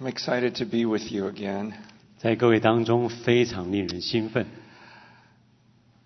[0.00, 1.72] I'm excited to be with you again.
[2.18, 4.46] 在各位当中非常令人兴奋。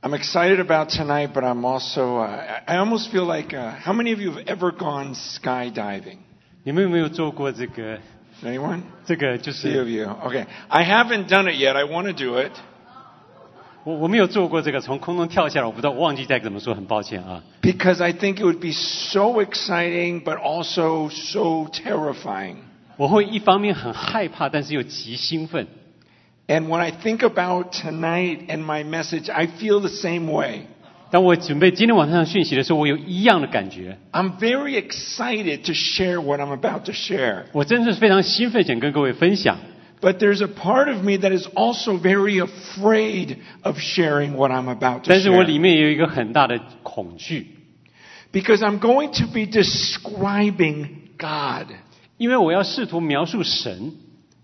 [0.03, 3.93] I'm excited about tonight, but I'm also, uh, I I almost feel like, uh, how
[3.93, 6.19] many of you have ever gone skydiving?
[6.63, 7.99] 你们有没有做过这个？
[8.43, 8.81] Anyone?
[9.05, 10.07] 这个就 Few of 是 you.
[10.25, 10.47] Okay.
[10.69, 11.77] I haven't done it yet.
[11.77, 12.53] I want to do it.
[13.85, 17.43] 我我没有做过这个，从空中跳下来，我不知道，我忘记再怎么说，很抱歉啊。
[17.61, 22.57] Because I think it would be so exciting, but also so terrifying.
[22.97, 25.67] 我会一方面很害怕，但是又极兴奋。
[26.47, 30.63] And when I think about tonight and my message, I feel the same way.
[31.11, 33.99] 当我准备今天晚上的讯息的时候，我有一样的感觉。
[34.13, 37.45] I'm very excited to share what I'm about to share.
[37.53, 39.59] 我真是非常兴奋，想跟各位分享。
[40.01, 44.69] But there's a part of me that is also very afraid of sharing what I'm
[44.69, 45.61] about to 但是我里 share.
[45.61, 47.47] 面有一个很大的恐惧，
[48.33, 50.87] Because I'm going to be describing
[51.19, 51.67] God.
[52.17, 53.93] 因为我要试图描述神。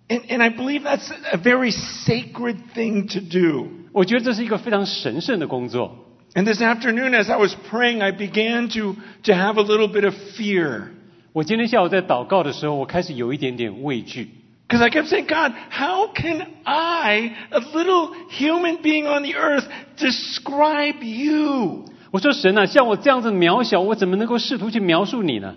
[0.08, 3.68] And, and I believe that's a very sacred thing to do.
[3.92, 6.04] 我觉得这是一个非常神圣的工作。
[6.34, 10.04] And this afternoon, as I was praying, I began to, to have a little bit
[10.04, 10.88] of fear.
[11.32, 14.30] 我今天下午在祷告的时候，我开始有一点点畏惧，
[14.68, 19.64] Because I kept saying, God, how can I, a little human being on the earth,
[19.98, 21.86] describe you?
[22.10, 25.56] 我说神啊，像我这样子渺小，我怎么能够试图去描述你呢？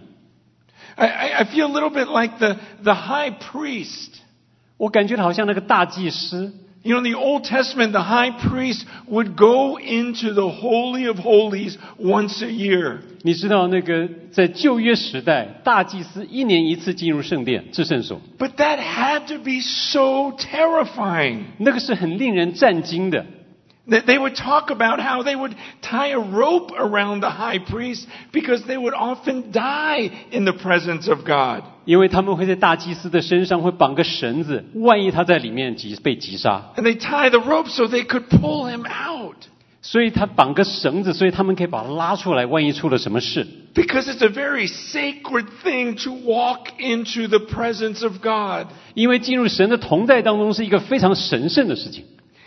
[0.96, 4.20] I, I, I feel a little bit like the, the high priest.
[4.78, 11.08] 我感觉好像那个大祭司， You know, in the Old Testament, the high priest would go into the Holy
[11.08, 13.00] of Holies once a year.
[13.22, 21.40] 你知道那个在旧约时代，大祭司一年一次进入圣殿至圣所， But that had to be so terrifying.
[21.58, 23.26] 那个是很令人战惊的。
[23.90, 28.06] That they would talk about how they would tie a rope around the high priest
[28.32, 31.64] because they would often die in the presence of God.
[31.86, 39.48] 因为他们会在大祭司的身上会绑个绳子，万一他在里面击被击杀， And they tie the rope so they could pull him out.
[39.82, 43.48] 所以他绑个绳子，所以他们可以把他拉出来，万一出了什么事。
[43.74, 48.68] Because it's a very sacred thing to walk into the presence of God.
[48.94, 52.06] 因为进入神的同在当中是一个非常神圣的事情。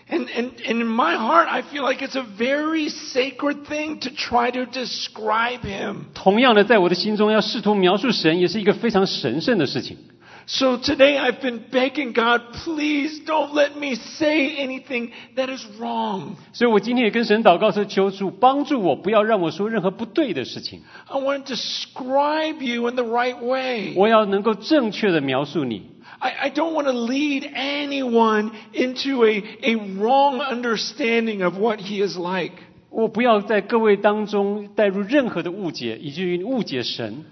[0.09, 4.11] And, and, and in my heart, I feel like it's a very sacred thing to
[4.11, 6.07] try to describe Him.
[6.13, 9.97] 同样的，在我的心中要试图描述神，也是一个非常神圣的事情。
[10.45, 16.35] So today I've been begging God, please don't let me say anything that is wrong.
[16.53, 20.83] 所以我今天也跟神祷告说，求主帮助我，不要让我说任何不对的事情。
[21.07, 23.95] I want to describe you in the right way.
[23.95, 25.93] 我要能够正确的描述你。
[26.21, 32.07] I, I don't want to lead anyone into a, a wrong understanding of what He
[32.07, 32.53] is like.
[32.91, 37.25] 我不要在各位当中带入任何的误解，以至于误解神。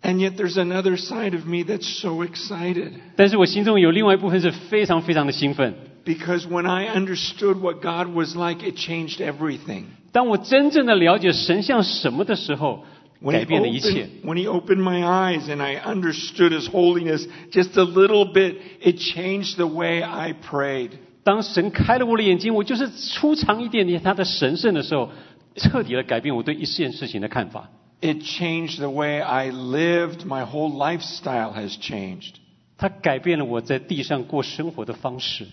[0.00, 2.92] And yet there's another side of me that's so excited.
[3.16, 5.74] 但是我心中有另外一部分是非常非常的兴奋。
[6.04, 9.84] Because when I understood what God was like, it changed everything.
[10.12, 17.26] 当我真正的了解神像什么的时候， When 改 he, 变了一切 opened,。when he opened my eyes and I understood His holiness
[17.50, 20.90] just a little bit, it changed the way I prayed.
[21.24, 25.10] 当神开了我的眼睛，我就是出长一点点他的神圣的时候，
[25.56, 27.68] 彻底的改变我对一件事情的看法。
[28.00, 30.24] It changed the way I lived.
[30.24, 32.34] My whole lifestyle has changed.
[32.76, 35.48] 它改变了我在地上过生活的方式。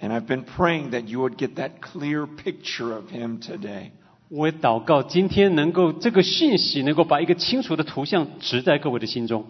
[0.00, 3.90] And I've been praying that you would get that clear picture of Him today.
[4.28, 9.44] 我也祷告今天能够这个信息能够把一个清楚的图像植在各位的心中，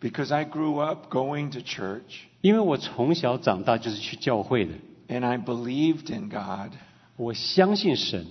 [0.00, 4.72] Because I grew up going to church 因为我从小长大就是去教会的，
[5.08, 6.72] and I believed in God,
[7.16, 8.26] 我相信神，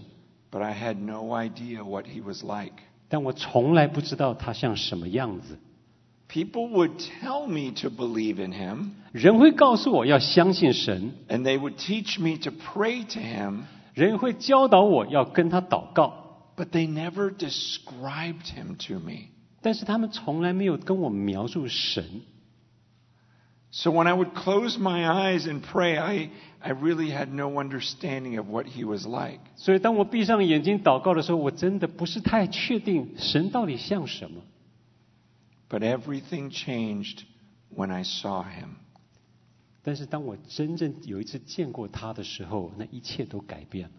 [0.51, 2.73] but I had no idea what He was like.
[3.09, 5.59] 但我从来不知道他像什么样子。
[6.29, 12.51] People would tell me to believe in Him, 人会告诉我要相信神， and they would teach me to
[12.51, 13.63] pray to Him,
[13.95, 16.13] 人会教导我要跟他祷告，
[16.55, 19.29] but they never described Him to me.
[19.61, 22.21] 但是他们从来没有跟我描述神。
[23.73, 26.29] So when I would close my eyes and pray, I,
[26.59, 29.39] I really had no understanding of what He was like.
[29.55, 34.41] 所以当我闭上眼睛祷告的时候，我真的不是太确定神到底像什么。
[35.69, 37.19] But everything changed
[37.73, 38.75] when I saw Him.
[39.85, 43.93] 但是当我真正有一次见过他的时候，那一切都改变了。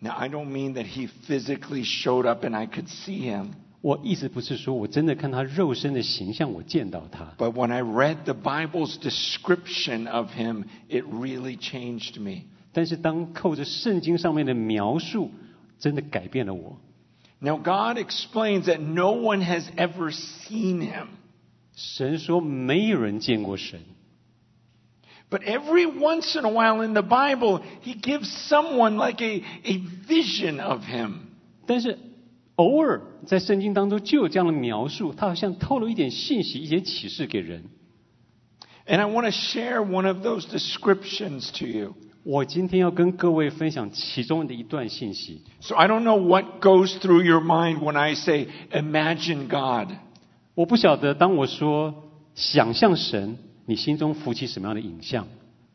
[0.00, 3.52] Now, I don't mean that He physically showed up and I could see Him.
[3.80, 12.44] 我意思不是说我真的看他肉身的形象，我见到他， But when I read the Bible's description of him, it really changed me.
[12.72, 15.30] 但是当扣着圣经上面的描述，
[15.78, 16.80] 真的改变了我。
[17.40, 21.08] Now, God explains that no one has ever seen him.
[21.76, 23.80] 神说没有人见过神，
[25.30, 29.78] But every once in a while in the Bible, he gives someone like a, a
[30.06, 31.14] vision of him.
[31.66, 31.98] 但是
[32.56, 37.64] 偶尔在圣经当中就有这样的描述，他好像透露一点信息、一些启示给人。
[38.86, 41.94] And I want to share one of those descriptions to you.
[42.22, 45.42] 我今天要跟各位分享其中的一段信息。
[45.60, 49.94] So I don't know what goes through your mind when I say, imagine God.
[50.54, 52.04] 我不晓得，当我说
[52.34, 55.26] 想象神， 你心中浮起什么样的影像？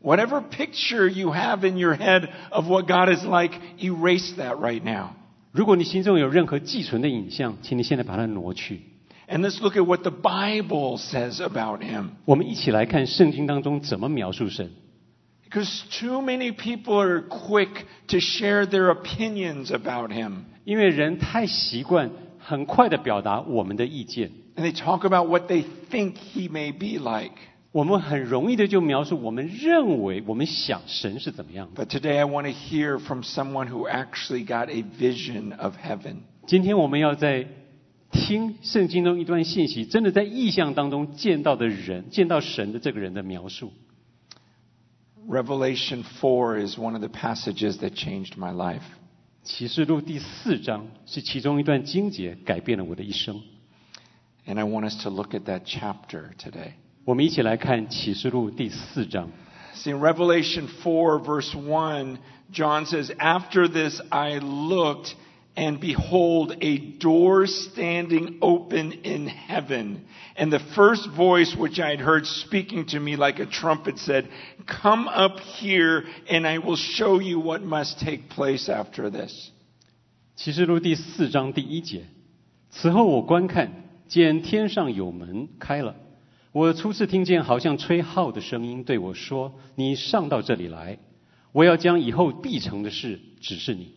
[0.02, 4.81] Whatever picture you have in your head of what God is like, erase that right
[4.81, 5.10] now.
[5.52, 8.81] 如果你心中有任何寄存的影像，请你现在把它挪去。
[9.28, 12.12] And let's look at what the Bible says about him.
[12.26, 14.72] 我们一起来看圣经当中怎么描述神。
[15.50, 20.44] Because too many people are quick to share their opinions about him.
[20.64, 27.34] 因为人太习惯很快的表达我们的意见， And they talk about what they think he may be like.
[27.74, 31.86] 我们很容易的就描述我们认为、我们想神是怎么样的。
[31.86, 36.22] But today I want to hear from someone who actually got a vision of heaven.
[36.48, 37.48] 今天我们要在
[38.12, 43.72] 听圣经中一段信息，真的在意象当中见到的人，见到神的这个人的描述。
[45.28, 48.81] Revelation 4 is one of the passages that changed my life.
[49.44, 53.40] 启示录第四章是其中一段经节，改变了我的一生。
[54.48, 56.72] And I want us to look at that chapter today.
[57.06, 59.30] 我们一起来看启示录第四章。
[59.76, 62.18] See, in Revelation 4, verse 1,
[62.52, 65.16] John says, After this I looked,
[65.56, 70.02] and behold, a door standing open in heaven.
[70.36, 74.28] And the first voice which I had heard speaking to me like a trumpet said,
[74.66, 79.52] Come up here, and I will show you what must take place after this.
[80.36, 82.06] 启示录第四章第一节，
[82.70, 83.72] 此后我观看，
[84.08, 85.96] 见天上有门开了。
[86.55, 91.01] 我初次听见好像吹号的声音对我说：“你上到这里来，
[91.51, 93.93] 我要将以后必成的事指示你。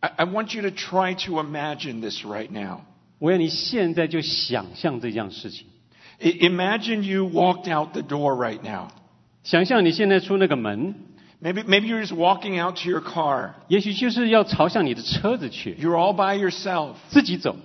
[0.00, 2.80] I, I want you to try to imagine this right now.
[3.18, 5.66] 我要你现在就想象这件事情
[6.20, 8.88] ，I- imagine you walked out the door right now.
[9.42, 10.94] 想象你现在出那个门
[11.42, 13.52] ，Maybe, maybe you're just walking out to your car.
[13.68, 16.96] 也许就是要朝向你的车子去，You're all by yourself.
[17.08, 17.56] 自己走。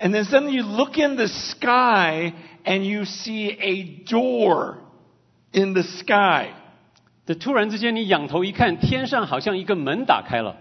[0.00, 2.32] And then suddenly you look in the sky
[2.63, 4.77] and you see a door
[5.51, 6.49] in the sky.
[7.25, 10.57] 这突然之间，你仰头一看，天上好像一个门打开了，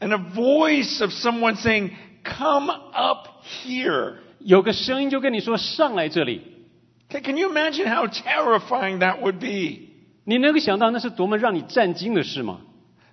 [0.00, 1.90] And a voice of someone saying,
[2.22, 3.28] Come up
[3.64, 4.14] here.
[4.38, 6.42] 有个声音就跟你说：“上来这里。
[7.08, 9.88] Okay, can you imagine how terrifying that would be?
[10.24, 12.60] ”你能够想到那是多么让你震惊的事吗？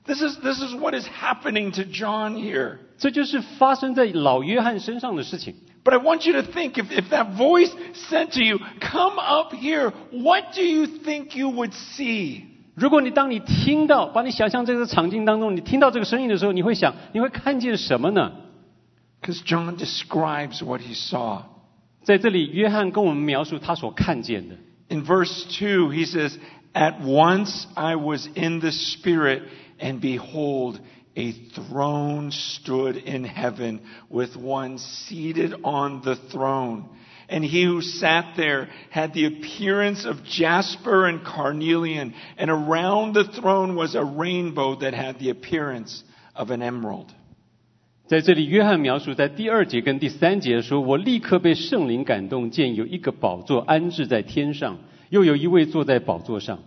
[0.06, 2.78] This is, this is what is happening to John here.
[3.00, 5.56] 这就是发生在老约翰身上的事情。
[5.84, 7.72] But I want you to think if, if that voice
[8.10, 12.44] said to you, Come up here, what do you think you would see?
[12.74, 18.32] 如果你当你听到，把你想象这个场景当中，你听到这个声音的时候，你会想，你会看见什么呢？
[19.22, 21.44] Because John describes what he saw.
[22.04, 24.56] 在这里，约翰跟我们描述他所看见的。
[24.90, 26.36] In verse 2, he says,
[26.74, 29.44] At once I was in the Spirit,
[29.80, 30.80] and behold,
[31.16, 33.80] a throne stood in heaven
[34.10, 36.86] with one seated on the throne.
[37.28, 43.24] And he who sat there had the appearance of jasper and carnelian, and around the
[43.24, 46.04] throne was a rainbow that had the appearance
[46.36, 47.08] of an emerald.
[48.08, 54.78] 在这里，约翰描述在第二节跟第三节说：“我立刻被圣灵感动，见有一个宝座安置在天上，
[55.10, 56.60] 又有一位坐在宝座上。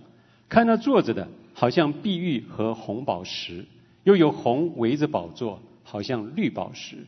[0.49, 3.65] 看那坐着的，好像碧玉和红宝石，
[4.05, 7.07] 又有红围着宝座，好像绿宝石。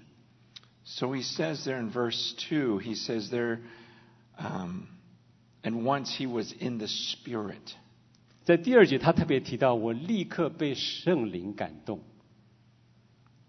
[0.84, 3.58] So he says there in verse 2, he says there,
[4.38, 4.86] um,
[5.62, 7.74] and once he was in the Spirit.
[8.44, 12.00] ”在第二节，他特别提到：“我立刻被圣灵感动。”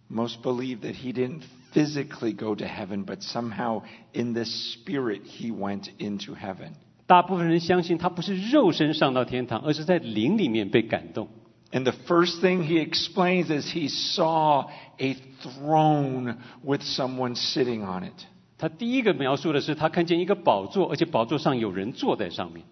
[0.09, 1.43] Most believe that he didn't
[1.73, 6.73] physically go to heaven, but somehow in the Spirit he went into heaven.
[7.07, 11.29] 大部分人相信他不是肉身上到天堂，而是在灵里面被感动。
[11.75, 14.69] And the first thing he explains is he saw
[14.99, 18.25] a throne with someone sitting on it.
[18.57, 22.65] 他第一个描述的是他看见一个宝座，而且宝座上有人坐在上面。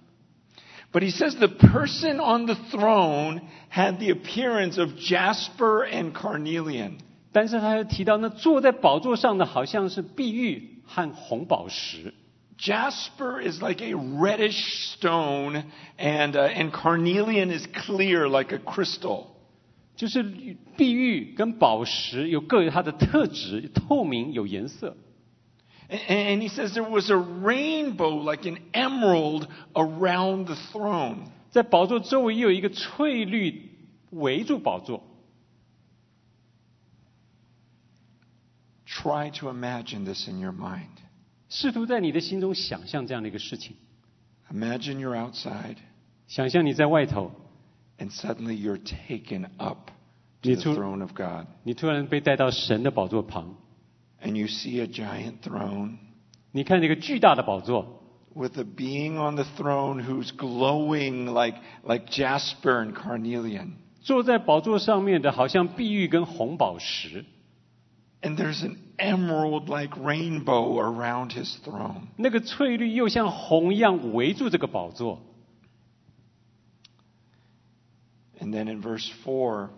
[0.92, 6.98] But he says the person on the throne had the appearance of jasper and carnelian.
[7.32, 12.14] 但是他又提到，那坐在宝座上的好像是碧玉和红宝石。
[12.58, 15.64] Jasper is like a reddish stone,
[15.98, 19.28] and, uh, and carnelian is clear like a crystal.
[19.96, 20.24] 就是
[20.78, 24.96] 碧玉跟宝石有各有它的特质，透明有颜色。
[25.90, 31.26] And he says there was a rainbow like an emerald around the throne.
[31.50, 33.72] 在宝座周围又有一个翠绿
[34.12, 35.04] 围住宝座。
[38.86, 40.88] Try to imagine this in your mind.
[41.54, 43.76] 试图在你的心中想象这样的一个事情，
[44.52, 45.78] Imagine you're outside
[46.28, 47.32] 想象你在外头，
[47.98, 49.90] and suddenly you're taken up
[50.42, 50.76] to Me the too.
[50.76, 51.48] throne of God.
[51.64, 53.56] 你突然被带到神的宝座旁，
[54.22, 55.98] And you see a giant throne
[56.52, 58.04] 你看这个巨大的宝座，
[58.36, 63.72] with a being on the throne who's glowing like, like jasper and carnelian.
[64.02, 67.26] 坐在宝座上面的好像碧玉跟红宝石，
[68.22, 72.08] And there's an emerald like rainbow around his throne.
[72.18, 75.22] 那个翠绿又像红一样围住这个宝座。
[78.40, 79.70] And then in verse 4,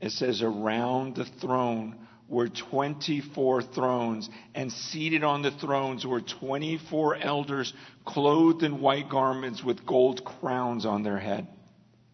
[0.00, 1.94] it says, Around the throne
[2.28, 7.72] were 24 thrones, and seated on the thrones were 24 elders
[8.04, 11.46] clothed in white garments with gold crowns on their head.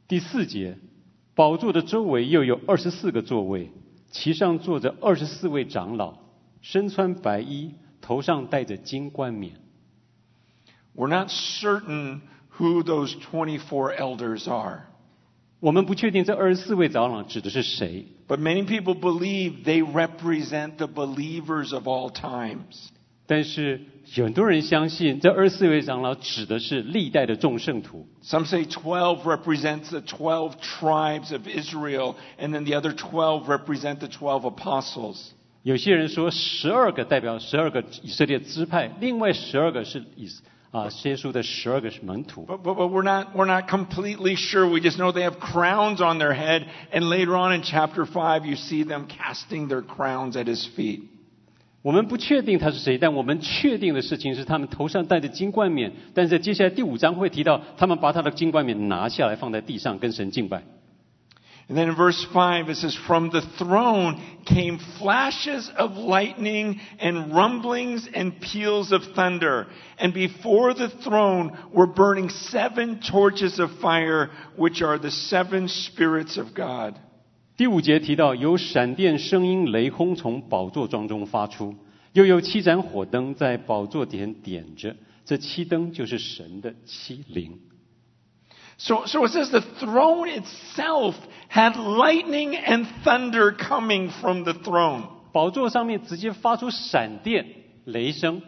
[0.09, 0.79] 第四节，
[1.35, 3.73] 宝座的周围又有二十四个座位，
[4.11, 6.19] 其上坐着二十四位长老，
[6.61, 9.61] 身穿白衣，头上戴着金冠冕。
[10.95, 12.21] We're not certain
[12.59, 14.87] who those 24 elders are,
[15.61, 22.89] 我们不确定这二十四位长老指的是谁， but many people believe they represent the believers of all times.
[23.31, 23.81] 但是
[24.15, 28.07] 很多人相信这二十四位长老指的是历代的众圣徒。
[28.23, 33.99] Some say 12 represents the 12 tribes of Israel, and then the other 12 represent
[33.99, 35.31] the 12 apostles.
[35.65, 40.29] 有些人说十二个代表十二个以色列支派，另外十二个是以
[40.71, 42.47] 啊耶稣的十二个门徒。
[42.47, 44.69] But, but, but we're, not, we're not completely sure.
[44.69, 48.47] We just know they have crowns on their head, and later on in chapter 5,
[48.47, 51.10] you see them casting their crowns at his feet.
[51.83, 55.93] 我们不确定他是谁，但我们确定的事情是他们头上戴着金冠冕。
[56.15, 60.65] 但是在接下来第五章会提到，他们把他的金冠冕拿下来放在地上跟神敬拜。
[61.69, 67.35] And then in verse 5, it says, From the throne came flashes of lightning and
[67.35, 69.67] rumblings and peals of thunder.
[69.99, 76.37] And before the throne were burning seven torches of fire, which are the seven spirits
[76.37, 77.01] of God.
[77.62, 81.76] 第五节提到有闪电、声音、雷轰从宝座庄中发出，
[82.12, 87.60] 又有七盏火灯在宝座前点着，这七灯就是神的七灵。
[88.80, 91.14] So, so it says the throne itself
[91.52, 95.04] had lightning and thunder coming from the throne.
[95.32, 97.46] 宝座上面直接发出闪电、
[97.86, 98.42] 雷声。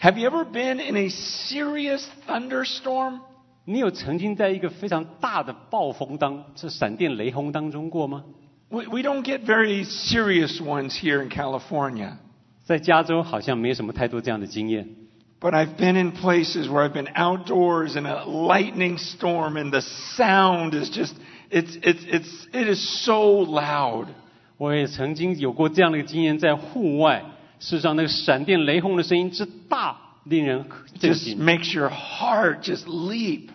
[0.00, 3.20] Have you ever been in a serious thunderstorm?
[3.65, 8.23] 你有曾经在一个非常大的暴风当，这闪电雷轰当中过吗？
[8.69, 12.13] We, we don't get very serious ones here in California.
[12.63, 14.87] 在加州好像没有什么太多这样的经验，
[15.39, 19.81] But I've been in places where I've been outdoors in a lightning storm and the
[19.81, 21.13] sound is just,
[21.49, 24.07] it's, it's, it's, it is so loud.
[24.57, 27.23] 我也曾经有过这样的一个经验，在户外，
[27.59, 29.95] 事实上那个闪电雷轰的声音之大，
[30.25, 30.65] 令人
[30.99, 33.49] 震 Just 惊， makes your heart just leap.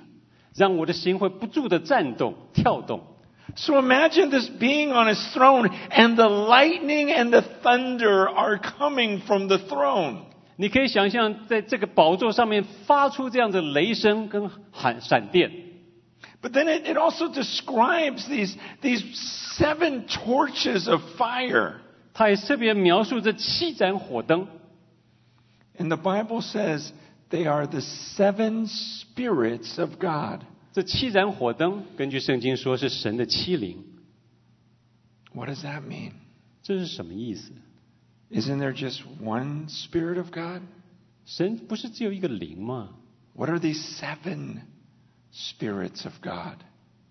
[0.58, 3.02] 让我的心会不住的颤动、跳动。
[3.56, 9.20] So imagine this being on his throne and the lightning and the thunder are coming
[9.20, 10.22] from the throne.
[10.56, 15.50] 你可以想象，在这个宝座上面发出这样的雷声跟喊闪电，
[16.40, 19.02] But then it, it also describes these, these
[19.56, 21.74] seven torches of fire.
[22.12, 24.46] 他也特别描述这七盏火灯。
[25.76, 26.90] And the Bible says
[27.30, 30.40] they are the seven spirits of God.
[30.72, 33.84] 这七盏火灯，根据圣经说是神的七灵，
[35.32, 36.12] What does that mean?
[36.62, 37.52] 这是什么意思？
[38.30, 40.62] Isn't there just one spirit of God?
[41.24, 42.90] 神不是只有一个灵吗？
[43.34, 44.62] What are these seven
[45.32, 46.58] spirits of God?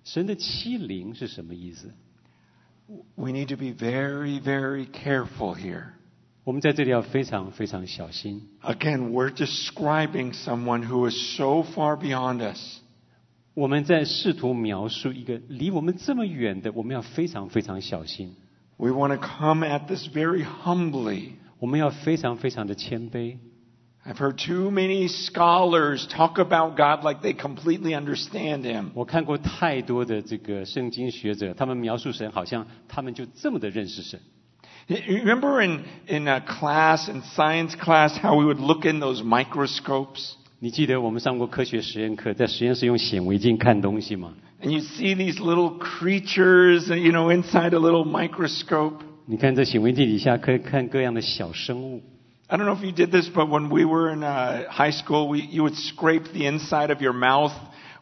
[0.04, 1.94] 神的七灵是什么意思？
[3.16, 5.94] We need to be very, very careful here.
[6.48, 8.50] 我们在这里要非常非常小心。
[8.62, 12.80] Again, we're describing someone who is so far beyond us.
[13.54, 18.36] 我们在试图描述一个离我们这么远的，我们要非常非常小心。
[18.78, 21.34] We want to come at this very humbly.
[21.60, 23.38] 我们要非常非常的谦卑。
[24.06, 28.90] I've heard too many scholars talk about God like they completely understand Him.
[28.96, 34.20] 我看过太多的这个圣经学者，他们描述神好像他们就这么的认识神。
[34.88, 39.24] You Remember in, in a class, in science class, how we would look in those
[39.24, 40.36] microscopes?
[40.60, 44.34] 你记得我们上过科学实验课，在实验室用显微镜看东西吗？
[44.62, 49.00] And you see these little creatures, you know, inside a little microscope.
[49.26, 52.02] 你看这显微镜底下可以看各样的小生物，
[52.48, 55.28] I don't know if you did this, but when we were in uh, high school,
[55.28, 57.54] we, you would scrape the inside of your mouth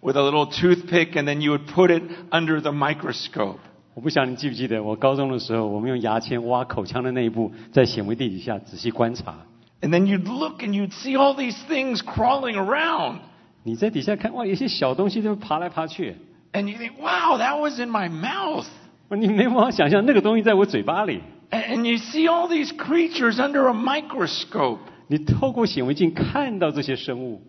[0.01, 3.59] with a little toothpick and then you would put it under the microscope.
[3.95, 9.35] 我不晓得你记不记得，我高中的时候，我们用牙签挖口腔的内部，在显微镜底下仔细观察。
[9.81, 13.17] And then you'd look and you'd see all these things crawling around.
[13.63, 16.15] 你在底下看，哇，有些小东西在爬来爬去，
[16.53, 18.65] And you think, wow, that was in my mouth.
[19.09, 21.21] 你没办法想象那个东西在我嘴巴里。
[21.49, 24.79] And and you see all these creatures under a microscope.
[25.07, 27.41] 你透过显微镜看到这些生物，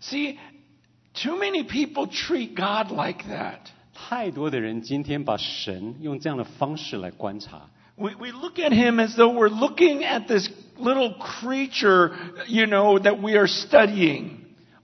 [0.00, 0.36] See,
[1.14, 3.58] too many people treat God like that.
[3.98, 7.62] 太多的人今天把神用这样的方式来观察。
[7.96, 12.10] We, we look at him as though we're looking at this little creature,
[12.48, 14.30] you know, that we are studying.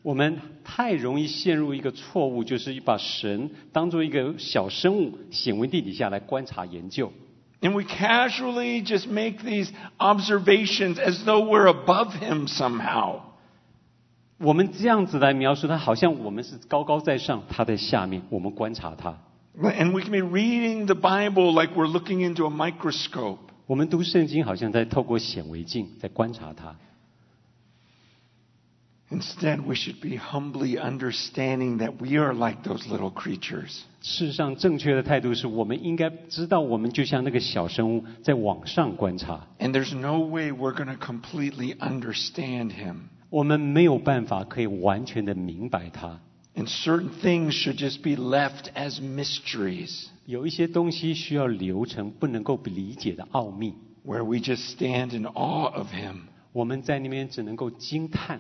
[0.03, 7.13] 我们太容易陷入一个错误，就是把神当做一个小生物，显微地底下来观察研究。
[7.61, 13.21] And we casually just make these observations as though we're above him somehow.
[14.39, 19.19] 我们这样子来描述他，好像我们是高高在上，他在下面，我们观察他。
[19.61, 23.39] And we can be reading the Bible like we're looking into a microscope.
[23.67, 26.77] 我们读圣经，好像在透过显微镜在观察他。
[29.11, 33.81] Instead, we should be humbly understanding that we are like those little creatures.
[34.01, 39.49] 事实上，正确的态度是我们应该知道，我们就像那个小生物，在往上观察。
[39.59, 43.09] And there's no way we're going to completely understand him.
[43.30, 46.20] 我们没有办法可以完全的明白它。
[46.56, 53.74] And certain things should just be left as mysteries 有一些东西需要留成不能够理解的奥秘
[54.06, 56.22] ，where we just stand in awe of him.
[56.54, 58.40] 我们在那边只能够惊叹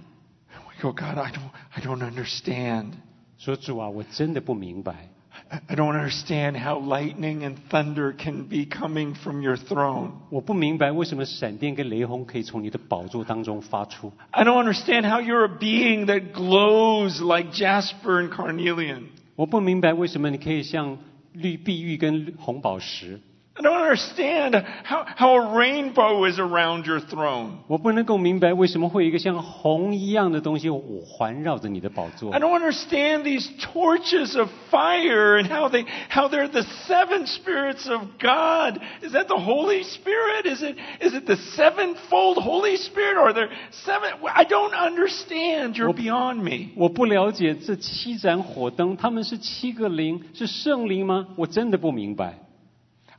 [0.49, 2.91] ，We go, God, I don't, I don't understand.
[3.37, 5.09] 说主啊，我真的不明白，
[5.48, 10.12] I I don't understand how lightning and thunder can be coming from your throne.
[10.30, 19.04] 我不明白为什么闪电跟雷轰可以从你的宝座当中发出， I don't understand how you're a being that glows like jasper and carnelian.
[19.36, 20.98] 我不明白为什么你可以像
[21.32, 23.20] 绿碧玉跟红宝石，
[23.54, 24.54] I don't understand
[24.84, 27.58] how, how a rainbow is around your throne.
[27.66, 37.86] 我不能够明白为什么会有一个像红一样的东西我环绕着你的宝座 I。don't understand these torches of fire and how they how they're the seven spirits
[37.86, 38.80] of God.
[39.02, 40.46] Is that the Holy Spirit?
[40.46, 43.50] Is it is it the sevenfold Holy Spirit or there
[43.84, 45.76] seven I don't understand.
[45.76, 46.70] You're beyond me.
[46.76, 51.26] 我不了解这七盏火灯，他们是七个灵，是圣灵吗？
[51.36, 52.38] 我真的不明白。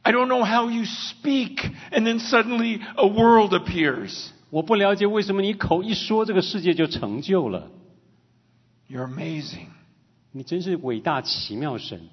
[0.06, 1.60] I don't know how you speak
[1.92, 4.30] and then suddenly a world appears.
[4.50, 7.72] 我不了解为什么你口一说，这个世界就成就了。
[8.90, 9.68] You're amazing.
[10.32, 12.10] 你真是伟大奇妙神。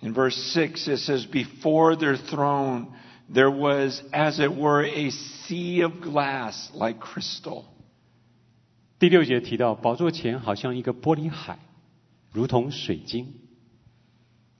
[0.00, 2.88] In verse 6, it says, Before their throne,
[3.32, 7.64] there was, as it were, a sea of glass like crystal.
[8.98, 11.58] 第六节提到，宝座前好像一个玻璃海，
[12.32, 13.34] 如同水晶。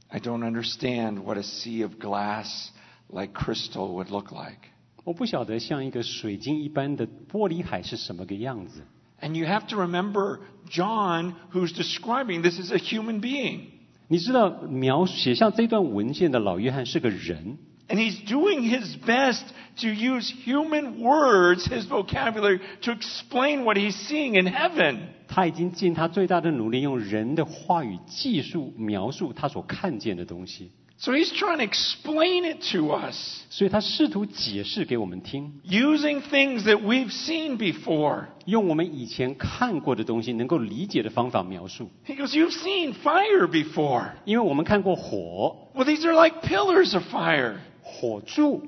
[0.08, 2.70] I don't understand what a sea of glass
[3.08, 4.70] like crystal would look like.
[5.04, 8.82] 我不晓得像一个水晶一般的玻璃海是什么个样子。
[9.20, 13.66] And you have to remember John, who's describing this as a human being.
[14.08, 19.44] 你知道，描写下这段文件的老约翰是个人， And he's doing his best
[19.82, 25.08] to use human words, his vocabulary, to explain what he's seeing in heaven.
[25.28, 30.70] 他已经尽他最大的努力，用人的话语技术描述他所看见的东西。
[30.98, 38.26] So he's trying to explain it to us 所以他试图解释给我们听， using things that we've seen before.
[38.46, 41.90] 用我们以前看过的东西能够理解的方法描述。
[42.06, 44.12] He goes, You've seen fire before.
[44.24, 47.56] 因为我们看过火、 Well, these are like pillars of fire.
[47.86, 48.62] 火柱，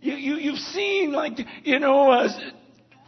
[0.00, 2.28] You, you, you've seen, like, you know, uh,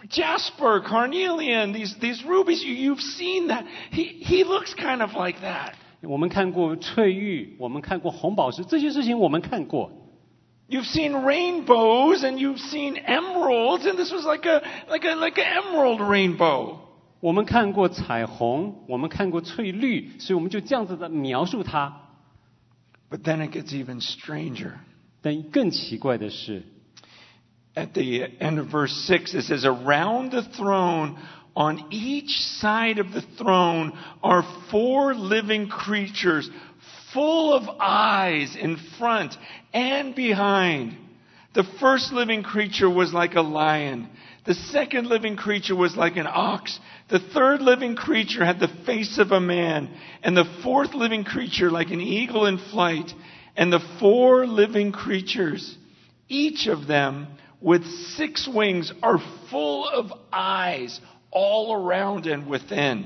[0.09, 2.65] jasper, carnelian, these, these rubies.
[2.65, 3.65] You, you've seen that.
[3.93, 5.75] He, he looks kind of like that.
[6.03, 9.93] 我们看过翠玉，我们看过红宝石，这些事情我们看过。
[10.69, 15.39] You've seen rainbows and you've seen emeralds, and this was like a, like a, like
[15.41, 16.79] an emerald rainbow.
[17.21, 22.01] 我们看过彩虹，我们看过翠绿，所以我们就这样子的描述它。
[23.11, 24.73] But then it gets even stranger.
[25.25, 26.63] 但更奇怪的是，
[27.75, 31.17] At the end of verse 6, it says, Around the throne,
[31.55, 36.51] on each side of the throne, are four living creatures,
[37.13, 39.37] full of eyes in front
[39.73, 40.97] and behind.
[41.55, 44.09] The first living creature was like a lion.
[44.47, 46.79] The second living creature was like an ox.
[47.09, 49.91] The third living creature had the face of a man.
[50.23, 53.13] And the fourth living creature like an eagle in flight.
[53.56, 55.78] And the four living creatures,
[56.28, 57.28] each of them
[57.62, 59.18] with six wings are
[59.50, 61.00] full of eyes
[61.32, 63.04] all around and within.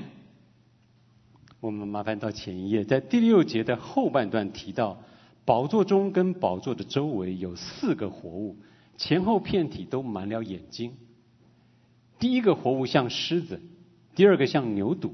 [1.60, 4.98] 我们麻烦到前一页，在第六节的后半段提到，
[5.44, 8.56] 宝座中跟宝座的周围有四个活物，
[8.96, 10.94] 前后片体都满了眼睛。
[12.18, 13.60] 第一个活物像狮子，
[14.14, 15.12] 第二个像牛犊，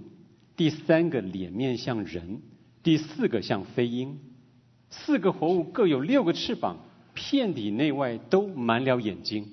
[0.56, 2.40] 第三个脸面像人，
[2.82, 4.18] 第四个像飞鹰。
[5.04, 6.78] 四个活物各有六个翅膀，
[7.14, 9.46] 片体内外都满了眼睛。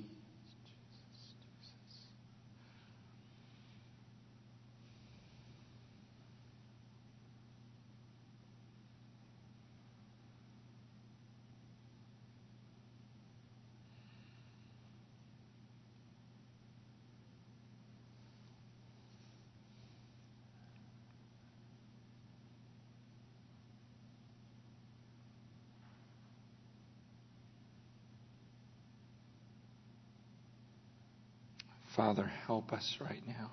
[31.95, 33.49] Father, help us right now.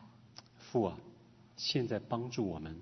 [0.71, 0.99] 父啊，
[1.57, 2.77] 现在帮助我们。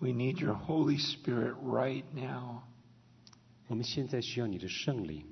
[0.00, 2.64] We need your Holy Spirit right now.
[3.68, 5.24] 我们现在需要你的圣灵。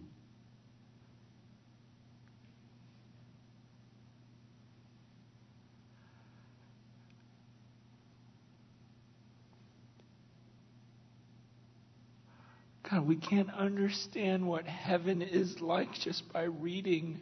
[12.85, 17.17] God, we can't understand what heaven is like just by reading.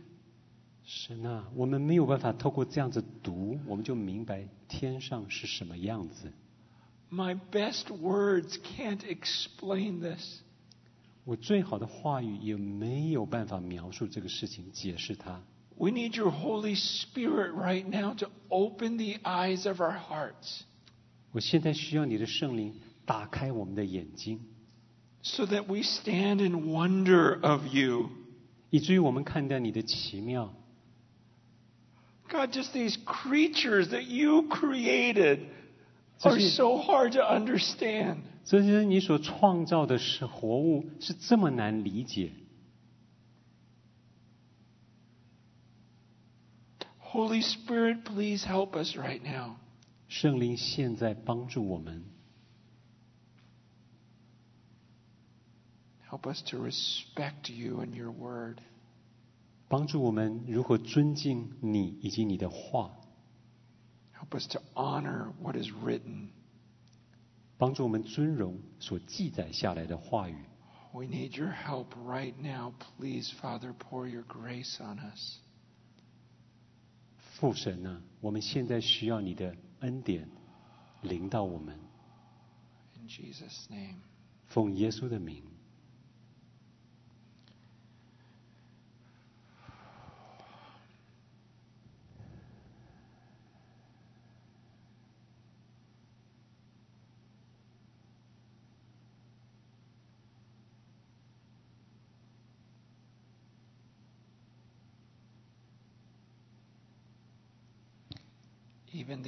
[0.85, 6.33] 神啊，我们没有办法透过这样子读，我们就明白天上是什么样子。
[7.11, 10.41] My best words can't explain this.
[11.25, 15.43] 我最好的话语也没有办法描述这个事情，解释它。
[15.77, 20.63] We need your Holy Spirit right now to open the eyes of our hearts
[21.31, 24.41] 我现在需要你的圣灵打开我们的眼睛，
[25.23, 28.11] so that we stand in wonder of you.
[28.71, 30.55] 以至于我们看到你的奇妙。
[32.29, 35.47] God, just these creatures that you created
[36.23, 38.19] are Just- so hard to understand.
[38.45, 42.33] 这些你所创造的是活物，是这么难理解。
[47.01, 49.57] Holy Spirit, please help us right now.
[50.09, 52.05] 圣灵现在帮助我们，
[56.14, 58.60] Help us to respect you and your word.
[59.68, 62.96] 帮助我们如何尊敬你以及你的话
[64.16, 66.28] ，Help us to honor what is written.
[67.58, 70.38] 帮助我们尊荣所记载下来的话语。
[70.92, 72.74] We need your help right now.
[73.00, 75.40] Please, Father, pour your grace on us.
[77.40, 80.30] 父神啊，我们现在需要你的恩典
[81.02, 81.80] 临到我们
[83.02, 83.96] ，In Jesus' name.
[84.46, 85.53] 奉耶稣的名。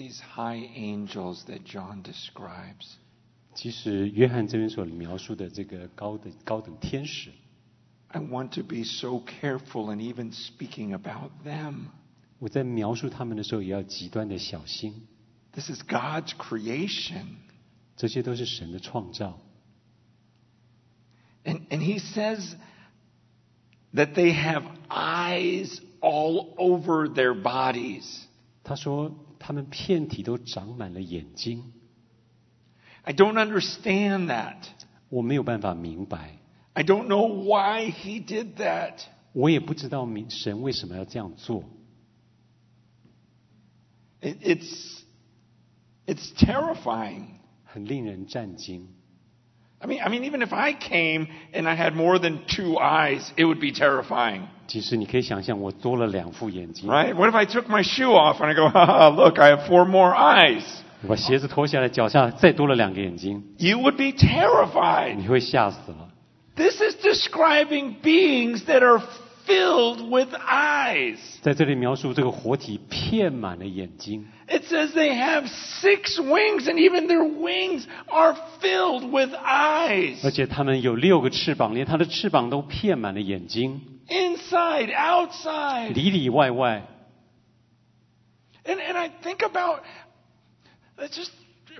[0.04, 2.96] these high angels that John describes,
[3.54, 7.30] 其实约翰这边所描述的这个高的高等天使，
[8.08, 11.86] I want to be so careful in even speaking about them.
[12.38, 15.06] 我在描述他们的时候也要极端的小心。
[15.52, 17.24] This is God's creation.
[17.96, 19.38] 这些都是神的创造。
[21.44, 22.54] And, and he says
[23.94, 28.26] that they have eyes all over their bodies.
[28.62, 29.12] 他说，
[29.44, 31.72] 他们遍体都长满了眼睛。
[33.02, 34.56] I don't understand that.
[35.08, 36.38] 我没有办法明白，
[36.74, 39.00] I don't know why he did that.
[39.32, 41.64] 我也不知道明神为什么要这样做。
[44.20, 45.02] It, it's,
[46.06, 47.24] it's terrifying.
[47.64, 48.88] 很令人战惊。
[49.84, 53.32] I mean, I mean, even if I came and I had more than two eyes,
[53.36, 57.14] it would be terrifying, 其实你可以想象，我多了两副眼睛， right?
[57.14, 59.66] What if I took my shoe off and I go, ha, ha, look, I have
[59.66, 60.64] four more eyes?
[61.02, 65.16] 我把鞋子脱下来，脚下再多了两个眼睛， You would be terrified.
[65.16, 66.10] 你会吓死了。
[66.56, 69.00] This is describing beings that are
[69.46, 71.16] filled with eyes.
[71.40, 75.48] 在这里描述这个活体遍满了眼睛， It says they have
[75.80, 80.24] six wings, and even their wings are filled with eyes.
[80.24, 85.94] 而且它们有六个翅膀，连它的翅膀都遍满了眼睛， Inside, outside.
[85.94, 86.82] 里里外外。
[88.64, 89.82] And, and I think about,
[90.98, 91.30] let's just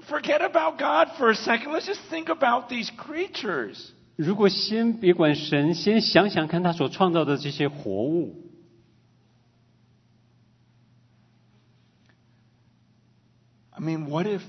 [0.09, 1.73] forget about God for a second.
[1.73, 3.91] Let's just think about these creatures.
[4.17, 8.44] 如果先别管神，先想想看他所创造的这些活物，
[13.75, 14.43] I mean, what if,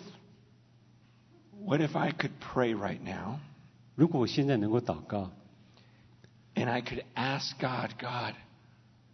[1.60, 3.40] what if I could pray right now
[3.96, 5.32] 如果我现在能够祷告，
[6.56, 8.36] and I could ask God, God,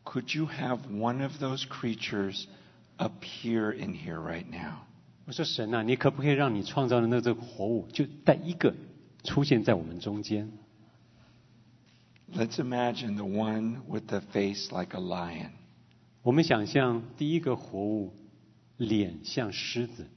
[0.06, 2.48] could you have one of those creatures
[2.98, 4.86] appear in here right now?
[5.26, 8.74] 我说神啊，你可不可以让你创造的那这个活物，就带一个
[9.24, 10.50] 出现在我们中间？
[12.34, 15.52] Let's imagine the one with the face like a lion.
[16.24, 18.14] 我们想象第一个活物
[18.82, 20.08] 脸像狮子，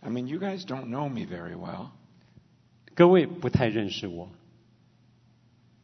[0.00, 1.90] I mean, you guys don't know me very well.
[2.94, 4.30] 各位不太认识我，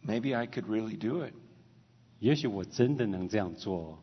[0.05, 1.35] Maybe I could really do it.
[2.19, 3.99] 也许我真的能这样做哦。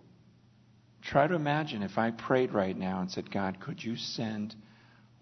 [1.04, 4.56] Try to imagine if I prayed right now and said, God, could you send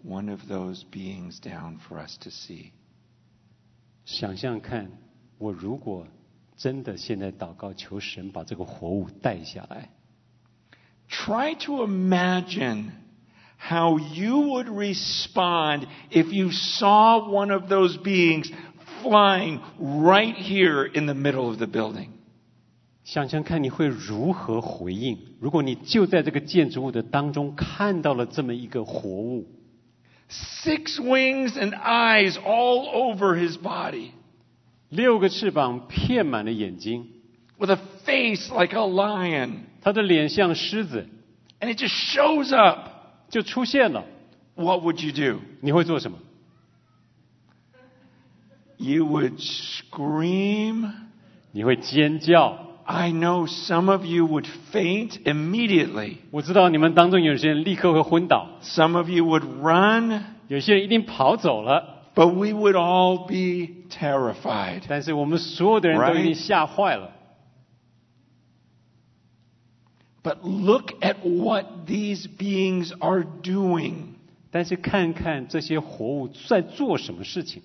[0.02, 2.72] one of those beings down for us to see?
[4.04, 4.90] 想象看，
[5.38, 6.06] 我如果
[6.56, 9.90] 真的现在祷告求神把这个活物带下来，
[11.10, 12.92] Try to imagine
[13.58, 18.50] how you would respond if you saw one of those beings
[19.02, 22.08] flying right here in the middle of the building.
[23.04, 25.16] 想想看你会如何回应。
[25.40, 29.46] 如果你就在这个建筑物的当中看到了这么一个活物，
[30.28, 34.10] Six wings and eyes all over his body,
[34.88, 37.06] 六个翅膀片满了眼睛，
[37.58, 39.66] with a face like a lion.
[39.82, 41.06] 他的脸像狮子，
[41.60, 42.90] And it just shows up.
[43.28, 44.04] 就出现了。
[44.54, 45.40] What would you do?
[45.60, 46.18] 你会做什么？
[48.78, 50.90] You would scream.
[51.52, 52.58] 你会尖叫。
[52.84, 56.18] I know some of you would faint immediately.
[56.30, 64.82] 我知道你们当中有些人立刻会昏倒， Some of you would run, 有些人一定跑走了， but we would all be terrified.
[64.86, 67.10] 但是我们所有的人都已经吓坏了。
[70.22, 74.14] But look at what these beings are doing.
[74.50, 77.62] 但是看看这些活物在做什么事情。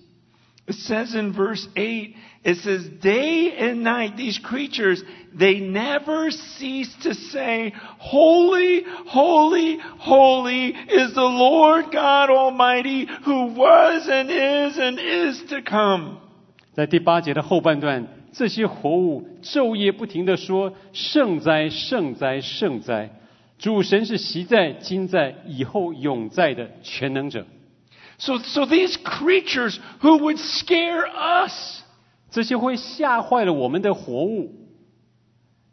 [0.64, 5.02] It says in verse 8, it says, day and night, these creatures,
[5.34, 14.08] they never cease to say, Holy, holy, holy is the Lord God Almighty who was
[14.08, 16.18] and is and is to come.
[16.74, 18.06] 在第八节的后半段，
[18.37, 23.09] 这些活物昼夜不停的说：“圣哉，圣哉，圣哉！
[23.57, 27.47] 主神是习在、今在、以后永在的全能者。
[28.19, 31.07] So, so these creatures who would scare
[31.47, 31.81] us,
[32.29, 34.53] 这些会吓坏了我们的活物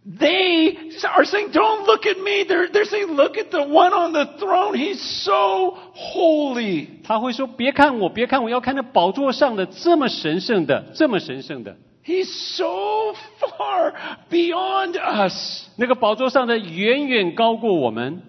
[0.07, 0.74] ，they
[1.07, 2.46] are saying, don't look at me.
[2.46, 4.74] They're, they're saying, look at the one on the throne.
[4.74, 6.87] He's so holy.
[7.03, 13.94] 他会说：“别看我，别看我，要看那宝座上的这么神圣的，这么神圣的 He's so far
[14.30, 15.68] beyond us.
[15.76, 18.24] 那个宝座上的，远远高过我们。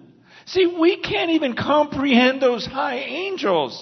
[0.45, 3.73] See, we can't even comprehend those high angels.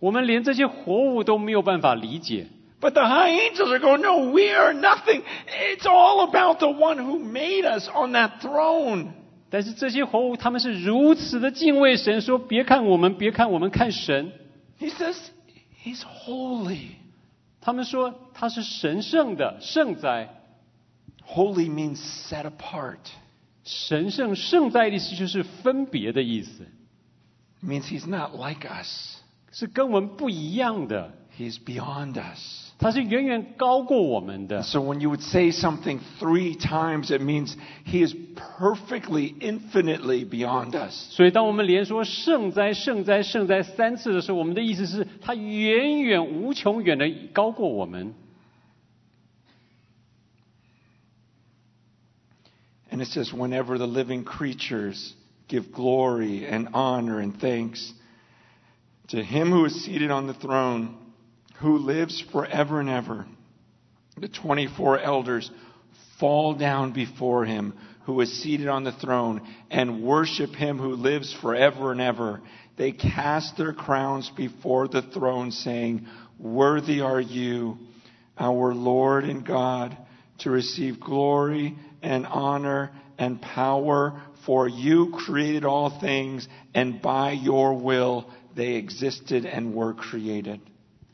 [0.00, 2.46] 我们连这些活物都没有办法理解。
[2.80, 5.22] But the high angels are going, no, we are nothing.
[5.46, 9.12] It's all about the one who made us on that throne.
[9.50, 14.32] 但是这些活物，他们是如此的敬畏神，说：别看我们，别看我们，看神。
[14.80, 15.16] He says,
[15.84, 16.96] He's holy.
[17.61, 20.35] 他们说他是神圣的，圣哉。
[21.25, 22.97] Holy means set apart.
[23.63, 26.65] 神圣圣哉的意思就是分别的意思
[27.63, 29.17] ，means He's not like us.
[29.51, 32.72] 是跟我们不一样的，He's beyond us.
[32.78, 34.62] 他是远远高过我们的。
[34.62, 37.54] So when you would say something three times, it means
[37.86, 38.14] He is
[38.58, 40.92] perfectly, infinitely beyond us.
[41.10, 48.14] 所以，当我们连说圣哉、圣哉、圣哉三次的时候，我们的意思是，他远远无穷远的高过我们。
[52.90, 55.14] And it says, whenever the living creatures
[55.48, 57.92] give glory and honor and thanks
[59.08, 60.90] to him who is seated on the throne,
[61.59, 63.25] who lives forever and ever,
[64.17, 65.49] the 24 elders
[66.19, 71.31] fall down before him who is seated on the throne and worship him who lives
[71.41, 72.41] forever and ever.
[72.75, 76.07] They cast their crowns before the throne, saying,
[76.39, 77.77] Worthy are you,
[78.37, 79.95] our Lord and God,
[80.39, 87.73] to receive glory and honor and power, for you created all things, and by your
[87.73, 90.61] will they existed and were created.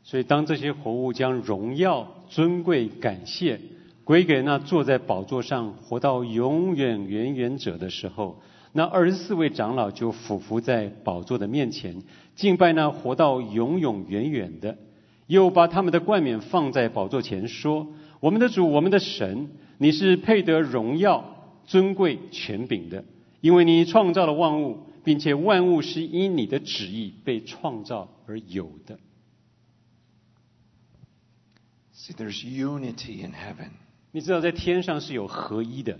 [0.08, 3.60] 所以，当这些活物将荣耀、尊贵、感谢
[4.04, 8.40] 归给那坐在宝座上、活到永远、远远者的时候，
[8.72, 12.04] 那二十四位长老就俯伏在宝座的面前，
[12.36, 14.78] 敬拜那活到永永远远的，
[15.26, 17.88] 又把他们的冠冕放在宝座前，说
[18.22, 21.26] ：“我们的主，我们的神，你是配得荣耀、
[21.66, 23.04] 尊贵、权柄的，
[23.42, 29.00] 因为你创造了万物，并且万物是因你的旨意被创造而有的。
[32.05, 33.71] See, there's unity in heaven.
[34.13, 35.99] 你知道，在天上是有合一的，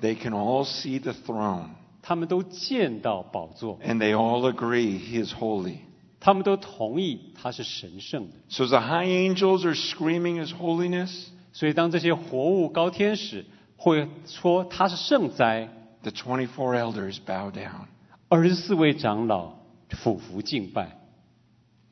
[0.00, 1.70] They can all see the throne,
[2.02, 5.78] 他们都见到宝座， and they all agree He is holy.
[6.20, 8.36] 他们都同意他是神圣的。
[8.48, 13.44] So as the high angels are screaming His holiness, 所以，当这些活物高天使
[13.76, 15.68] 会说他是圣哉，
[16.02, 17.86] the 24 elders bow down.
[18.28, 19.54] 二十四位长老
[19.90, 20.98] 俯伏敬拜，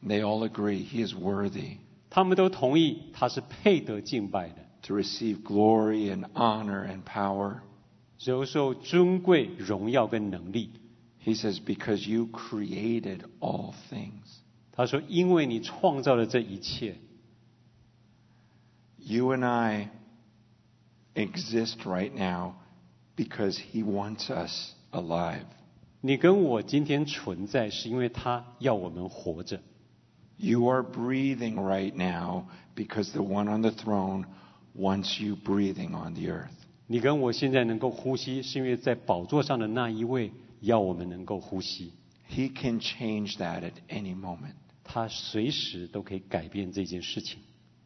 [0.06, 1.78] They all agree He is worthy
[2.12, 7.58] 他们都同意他是配得敬拜的， to receive glory and honor and power.
[8.18, 10.70] 柔受尊贵、荣耀跟能力。
[11.24, 14.40] He says, Because you created all things.
[14.72, 16.96] 他说：“因为你创造了这一切，
[18.98, 19.90] You and I
[21.14, 22.54] exist right now
[23.16, 25.46] because He wants us alive.
[26.00, 29.60] 你跟我今天存在，是因为他要我们活着。
[30.36, 32.44] You are breathing right now
[32.76, 34.26] because the one on the throne
[34.74, 36.54] wants you breathing on the earth.
[36.86, 41.92] 你跟我现在能够呼吸，是因为在宝座上的那一位要我们能够呼吸。
[42.30, 44.54] He can change that at any moment.
[44.84, 47.40] 他随时都可以改变这件事情。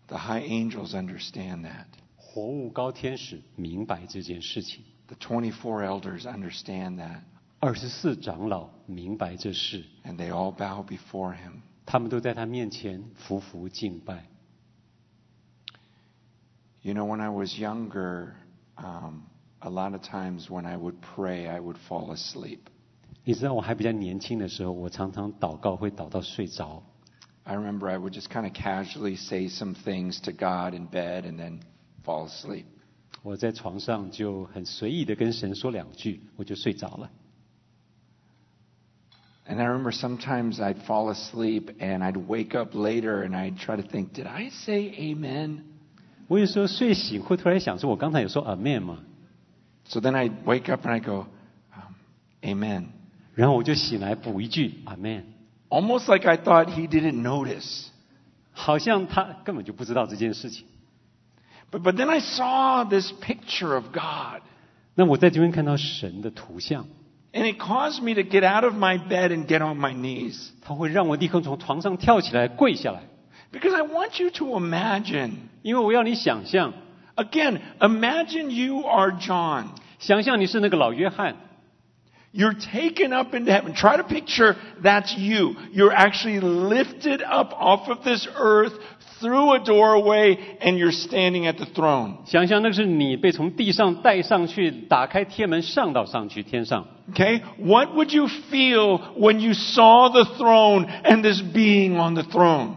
[0.09, 1.87] The high angels understand that.
[2.17, 7.21] 活物高天使明白这件事情， The 24 elders understand that.
[7.61, 11.63] 二十四长老明白这事， And they all bow before him.
[11.87, 14.29] 他们都在他面前匍匐敬拜。
[16.83, 18.35] You know, when I was younger,
[18.77, 19.23] um,
[19.61, 22.59] a lot of times when I would pray, I would fall asleep.
[23.25, 26.83] 你知道我还比较年轻的时候，我常常祷告会祷到睡着。
[27.45, 31.23] I remember I would just kind of casually say some things to God in bed
[31.23, 31.61] and then
[32.05, 32.65] fall asleep.
[33.23, 37.11] 我在床上就很随意的跟神说两句，我就睡着了。
[39.47, 43.77] And I remember sometimes I'd fall asleep and I'd wake up later and I'd try
[43.77, 45.65] to think, did I say amen?
[46.29, 48.99] 我有时候睡醒会突然想说，我刚才有说 Amen 吗？
[49.85, 51.27] So then I'd wake up and I'd go,
[51.75, 51.95] um,
[52.43, 52.87] amen.
[53.35, 55.25] 然后我就醒来补一句 Amen，
[55.69, 57.89] Almost like I thought he didn't notice.
[58.53, 60.67] 好像他根本就不知道这件事情。
[61.71, 64.43] But, but then I saw this picture of God.
[64.95, 66.87] 那我在这边看到神的图像，
[67.35, 70.51] And it caused me to get out of my bed and get on my knees.
[70.61, 73.03] 他会让我立刻从床上跳起来跪下来，
[73.51, 75.33] Because I want you to imagine.
[75.63, 76.75] 因为我要你想象，
[77.17, 79.69] Again, imagine you are John.
[79.99, 81.37] 想象你是那个老约翰，
[82.35, 83.75] You're taken up into heaven.
[83.75, 85.55] Try to picture that's you.
[85.73, 88.73] You're actually lifted up off of this earth
[89.21, 92.17] through a doorway and you're standing at the throne.
[92.25, 96.87] 想象那是你被从地上带上去，打开天门上到上去天上。
[97.13, 97.43] Okay?
[97.59, 102.75] What would you feel when you saw the throne and this being on the throne?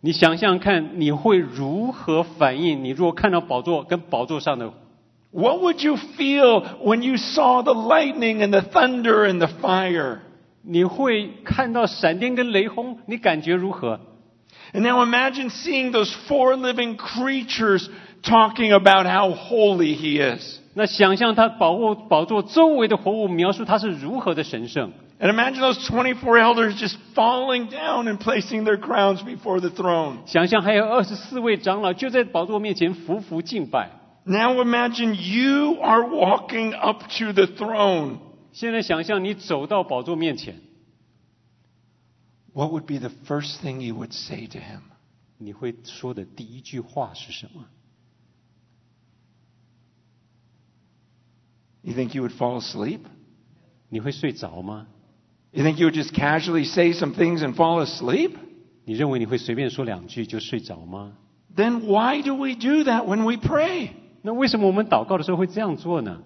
[0.00, 2.82] 你想想看，你会如何反应？
[2.82, 4.72] 你如果看到宝座跟宝座上的，
[5.32, 10.18] What would you feel when you saw the lightning and the thunder and the fire?
[10.62, 14.00] 你会看到闪电跟雷轰，你感觉如何？
[14.74, 17.88] And now imagine seeing those four living creatures
[18.22, 20.58] talking about how holy he is.
[20.74, 24.92] 那想象他保护宝座周围的活物，描述他是如何的神圣。
[25.18, 30.18] And imagine those 24 elders just falling down and placing their crowns before the throne.
[30.26, 33.90] 想象还有二十四位长老就在宝座面前匍匐敬拜。
[34.24, 38.18] Now imagine you are walking up to the throne.
[38.52, 40.54] 现在想象你走到宝座面前，
[42.54, 44.80] What would be the first thing you would say to him?
[45.38, 47.66] 你会说的第一句话是什么？
[51.82, 53.00] You think you would fall asleep?
[53.88, 54.86] 你会睡着吗？
[55.52, 58.36] You think you would just casually say some things and fall asleep?
[58.84, 61.12] 你认为你会随便说两句就睡着吗？
[61.56, 63.90] Then why do we do that when we pray?
[64.22, 66.22] 那为什么我们祷告的时候会这样做呢？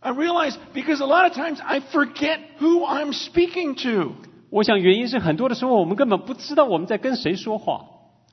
[0.00, 4.12] I realize because a lot of times I forget who I'm speaking to.
[4.51, 7.85] 我想原因是很多的时候我们根本不知道我们在跟谁说话。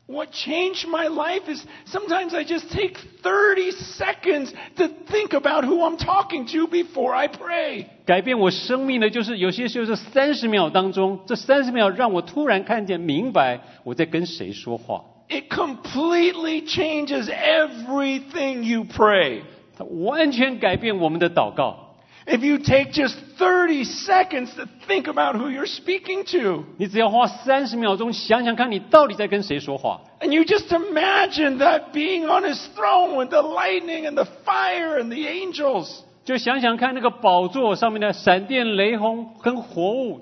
[0.09, 5.85] What changed my life is sometimes I just take 30 seconds to think about who
[5.85, 7.85] I'm talking to before I pray.
[8.05, 15.05] 改变我生命的就是有些时候是三十秒当中，这三十秒让我突然看见明白我在跟谁说话。
[15.29, 19.43] It completely changes everything you pray.
[19.77, 21.88] 它完全改变我们的祷告。
[22.28, 30.00] If you take just 30 seconds to think about who you're speaking to, 你只要花三十秒钟想想看，你到底在跟谁说话。
[30.22, 34.98] and you just imagine that being on his throne with the lightning and the fire
[34.98, 35.90] and the angels,
[36.24, 40.22] 就想想看那个宝座上面的闪电、雷轰跟活物，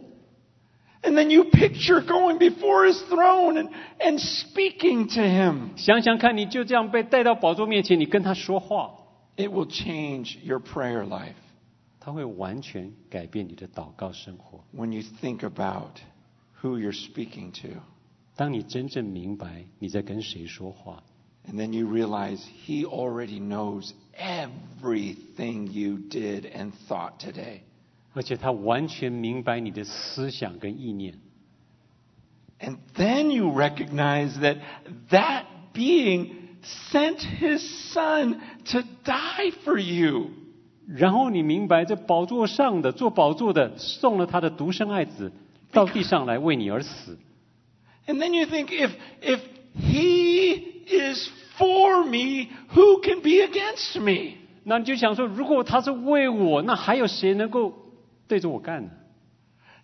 [1.04, 3.70] and then you picture going before his throne and,
[4.00, 8.90] and speaking to him, 想想看，你就这样被带到宝座面前，你跟他说话，
[9.38, 11.36] it will change your prayer life.
[12.06, 14.64] 他会完全改变你的祷告生活。
[14.76, 16.00] when you think about
[16.62, 17.80] who you're speaking to.
[18.36, 21.04] 当你真正明白你在跟谁说话，
[21.48, 27.62] And then you realize He already knows everything you did and thought today.
[28.14, 31.16] 而且他完全明白你的思想跟意念，
[32.60, 34.58] And then you recognize that
[35.10, 36.58] that being
[36.92, 37.62] sent His
[37.92, 40.32] Son to die for you.
[40.87, 45.33] 然后你明白这宝座上的做宝座的送了他的独生爱子
[45.73, 47.19] 到地上来为你而死。
[48.07, 49.41] And then you think, if, if
[49.79, 51.29] He is
[51.59, 54.37] for me, who can be against me?
[54.63, 57.75] 那你就想说，如果他是为我，那还有谁能够
[58.29, 58.91] 对着我干呢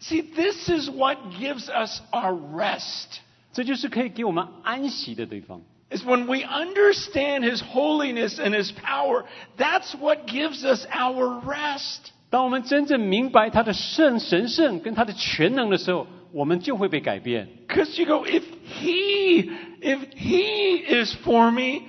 [0.01, 3.19] ？See, this is what gives us our rest.
[3.53, 5.61] 这就是可以给我们安息的地方。
[5.92, 9.24] is when we understand His holiness and His power,
[9.58, 12.12] that's what gives us our rest.
[12.30, 17.48] 当我们真正明白他的圣神圣跟他的全能的时候，我们就会被改变。
[17.68, 18.44] Because you go, if
[18.82, 19.50] He,
[19.82, 21.88] if He is for me,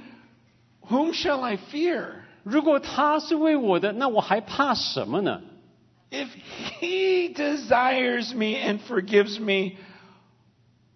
[0.88, 2.22] whom shall I fear?
[2.44, 5.42] 如果他是为我的，那我还怕什么呢？
[6.10, 6.28] If
[6.80, 9.76] He desires me and forgives me,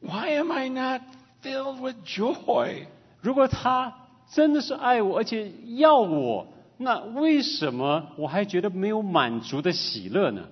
[0.01, 1.03] why am I not
[1.43, 2.87] filled with joy?
[3.28, 3.94] 如果他
[4.32, 6.48] 真的是爱我，而且要我，
[6.78, 10.48] 那为什么我还觉得没有满足的喜乐呢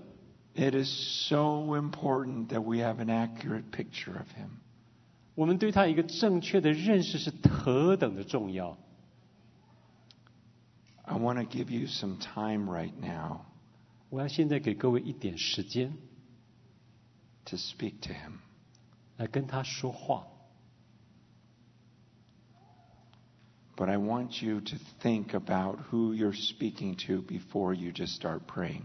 [0.56, 0.90] ？It is
[1.30, 4.50] so important that we have an accurate picture of Him.
[5.36, 8.78] 我们对他一个正确的认识是何等的重要。
[11.04, 13.46] I want to give you some time right now
[14.10, 15.94] 我要现在给各位一点时间
[17.46, 18.34] to speak to Him.
[19.16, 20.28] 来跟他说话，
[23.77, 28.83] But I want you to think about who you're speaking to before you just start praying.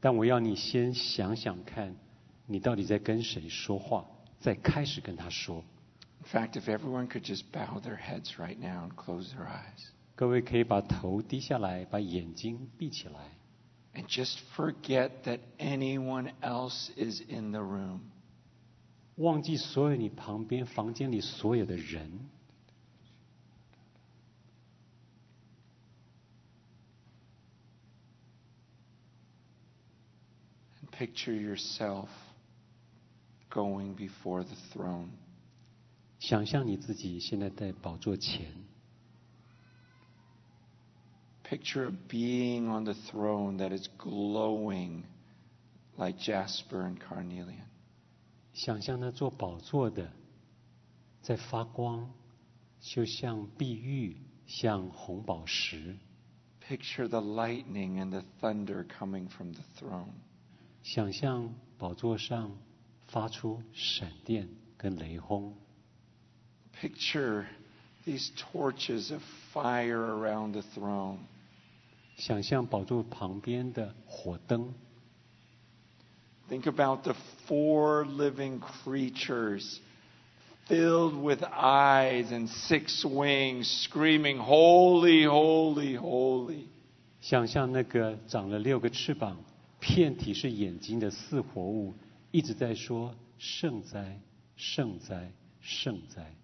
[0.00, 1.94] 但我要你先想想看，
[2.46, 4.06] 你到底在跟谁说话，
[4.40, 5.62] 再开始跟他说。
[6.22, 9.88] In fact, if everyone could just bow their heads right now and close their eyes
[10.16, 13.30] 各位可以把头低下来，把眼睛闭起来，
[13.94, 18.00] and just forget that anyone else is in the room.
[19.16, 22.10] 忘记所有你旁边房间里所有的人，
[30.94, 32.08] picture yourself
[33.50, 35.10] going before the throne.
[36.18, 38.46] 想象你自己现在在宝座前，
[41.42, 45.04] Picture being on the throne that is glowing
[45.96, 47.64] like jasper and carnelian.
[48.52, 50.12] 想象那座宝座的
[51.22, 52.12] 在发光，
[52.80, 54.16] 就像碧玉，
[54.46, 55.96] 像红宝石。
[56.68, 60.12] Picture the lightning and the thunder coming from the throne.
[60.84, 62.50] 想象宝座上
[63.06, 65.54] 发出闪电跟雷轰，
[66.80, 67.44] Picture
[68.06, 69.22] these torches of
[69.52, 71.18] fire around the throne.
[72.16, 74.72] 想象宝座旁边的火灯，
[76.48, 77.14] Think about the
[77.46, 79.78] four living creatures
[80.66, 86.66] filled with eyes and six wings, screaming, Holy, holy, holy.
[87.20, 89.36] 想象那个长了六个翅膀、
[89.84, 91.94] 遍体是眼睛的四活物，
[92.30, 94.20] 一直在说圣哉、
[94.56, 96.34] 圣哉、圣哉。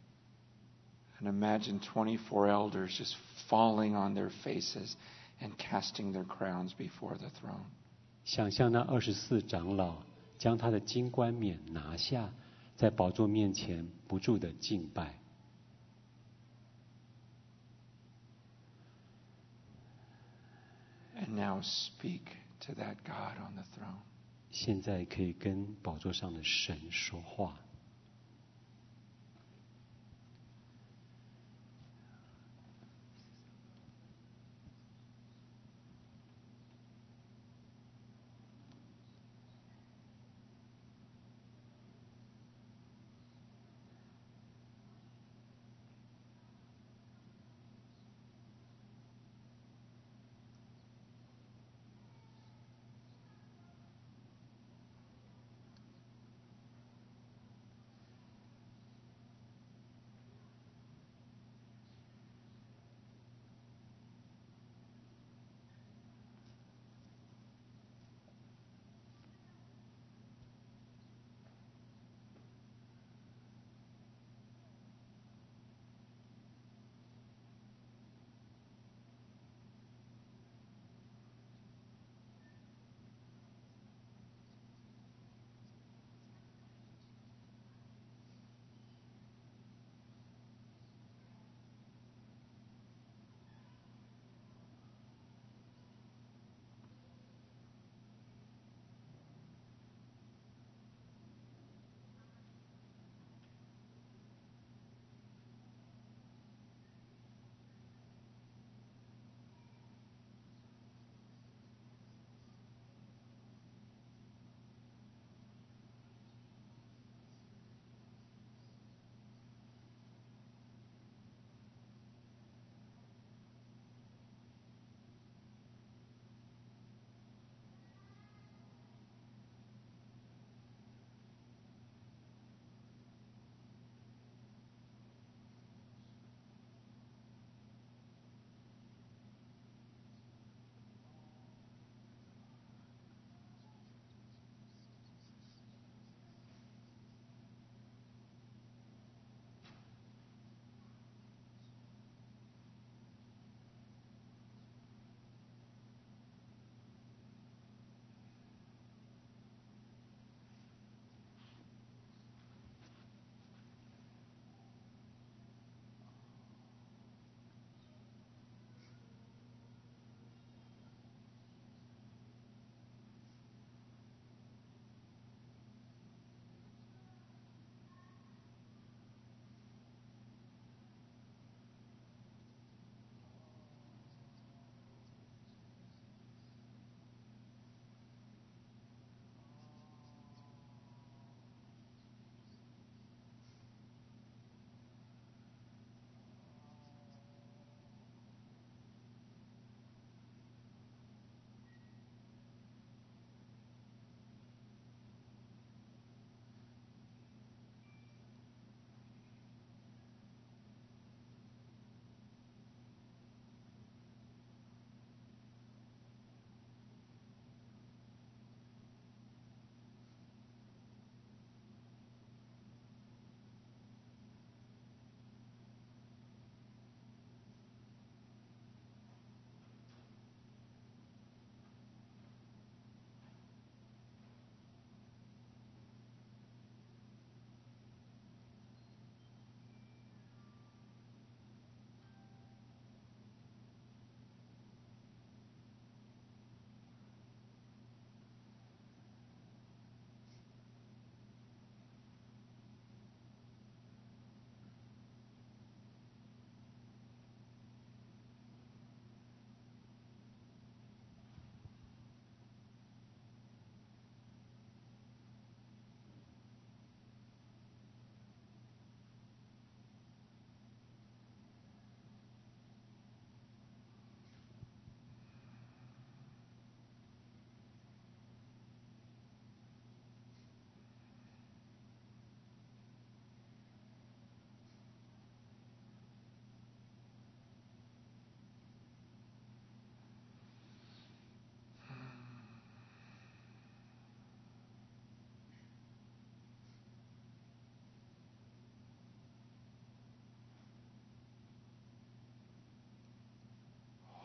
[1.20, 3.14] And imagine 24 elders just
[3.48, 4.94] falling on their faces
[5.40, 7.66] and casting their crowns before the throne.
[8.24, 10.02] 想象那二十四长老
[10.38, 12.30] 将他的金冠冕拿下，
[12.76, 15.14] 在宝座面前不住的敬拜。
[21.18, 22.20] And now speak
[22.61, 24.01] To that God on the throne.
[24.51, 27.57] 现在可以跟宝座上的神说话。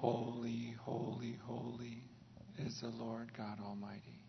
[0.05, 2.03] Holy, holy, holy
[2.57, 4.20] is the Lord God Almighty.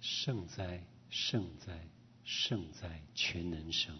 [0.00, 1.88] 圣哉，圣哉，
[2.24, 3.94] 圣哉，全能神！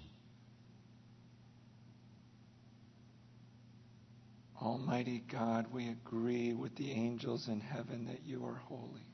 [4.59, 9.07] Almighty God, we agree with the angels in heaven that you are holy.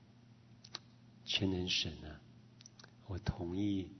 [1.24, 2.20] 全能神啊，
[3.06, 3.90] 我同意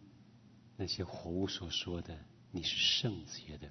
[0.77, 2.19] 那些活物所说的，
[2.53, 3.71] 你是圣洁的，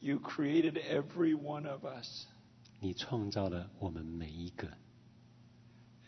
[0.00, 2.26] You created every one of us,
[2.80, 4.68] 你创造了我们每一个，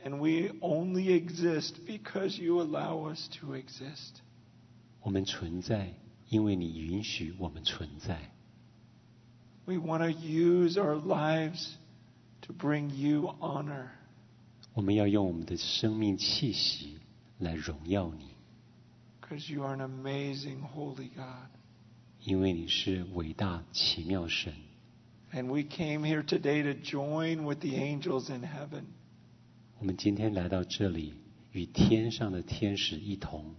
[0.04, 4.20] and we only exist because you allow us to exist.
[5.00, 5.94] 我们存在，
[6.28, 8.32] 因为你允许我们存在。
[9.64, 11.76] We want to use our lives
[12.42, 13.88] to bring you honor.
[14.74, 16.98] 我们要用我们的生命气息
[17.38, 18.26] 来荣耀你，
[19.22, 21.48] Because you are an amazing, holy God.
[22.22, 24.52] 因为你是伟大奇妙神。
[25.32, 28.84] And we came here today to join with the angels in heaven
[29.78, 31.14] 我们今天来到这里，
[31.52, 33.54] 与天上的天使一同，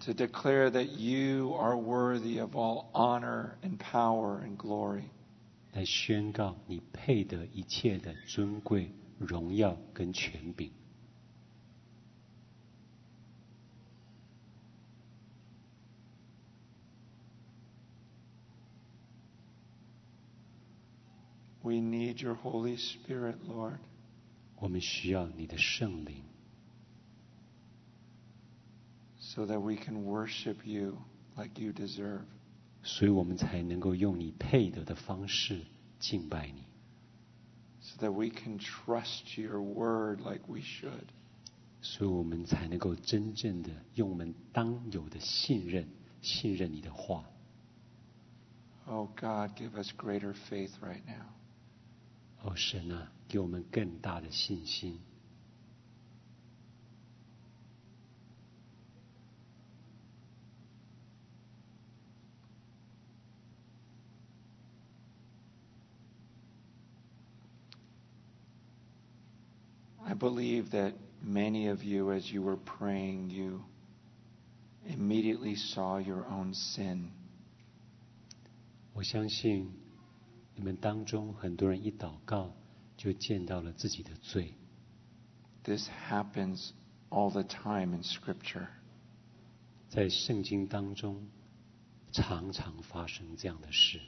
[0.00, 5.04] to declare that you are worthy of all honor and power and glory.
[5.72, 10.70] 来宣告你配得一切的尊贵、荣耀跟权柄。
[21.62, 23.78] We need your Holy Spirit, Lord.
[24.56, 26.24] 我们需要你的圣灵，
[29.18, 30.98] so that we can worship you
[31.36, 32.22] like you deserve.
[32.82, 35.66] 所以我们才能够用你配得的方式
[35.98, 36.64] 敬拜你，
[37.80, 41.08] so that we can trust your word like we should.
[41.80, 45.88] 所以我们才能够真正的用我们当有的信任，
[46.22, 47.24] 信任你的话。
[48.86, 51.26] Oh God, give us greater faith right now.
[52.42, 55.00] 哦，神啊，给我们更大的信心。
[70.04, 73.62] I believe that many of you, as you were praying, you
[74.86, 77.10] immediately saw your own sin.
[78.94, 79.70] 我相信
[80.54, 82.52] 你们当中很多人一祷告
[82.96, 84.54] 就见到了自己的罪，
[85.62, 86.70] This happens
[87.10, 88.66] all the time in Scripture.
[89.88, 91.28] 在圣经当中
[92.12, 94.00] 常常发生这样的事。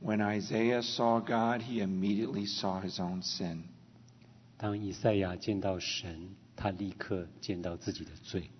[0.00, 3.64] When Isaiah saw God, he immediately saw his own sin.
[4.56, 8.50] 当以赛亚见到神，他立刻见到自己的罪。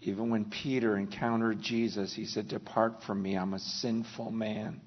[0.00, 4.80] Even when Peter encountered Jesus, he said, Depart from me, I'm a sinful man.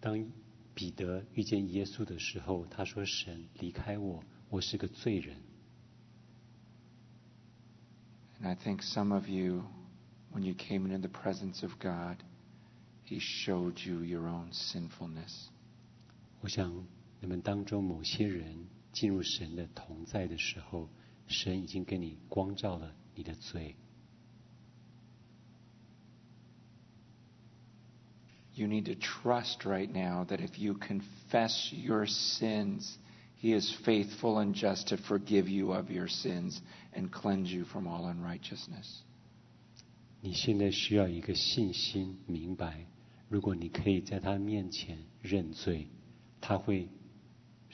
[0.00, 0.26] 当
[0.74, 5.36] 彼得遇见耶稣的时候，他说：“神，离开我，我是个罪人。
[8.40, 9.64] And I think some of you,
[10.32, 12.16] when you came into the presence of God,
[13.06, 15.48] he showed you your own sinfulness.
[16.40, 16.86] ”我想
[17.20, 20.88] 你们当中某些人进入神的同在的时候，
[21.26, 23.76] 神已经给你光照了你的罪。
[28.53, 32.97] You need to trust right now that if you confess your sins,
[33.35, 36.61] He is faithful and just to forgive you of your sins
[36.93, 39.03] and cleanse you from all unrighteousness.
[40.21, 42.87] 你现在需要一个信心，明白，
[43.29, 45.87] 如果你可以在他面前认罪，
[46.39, 46.87] 他会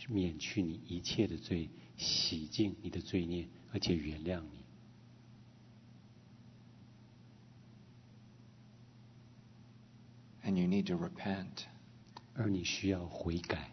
[0.09, 4.59] 免去你一切的罪，洗净你的罪孽，而且原谅你。
[10.45, 11.65] And you need to repent.
[12.33, 13.71] 而你需要悔改，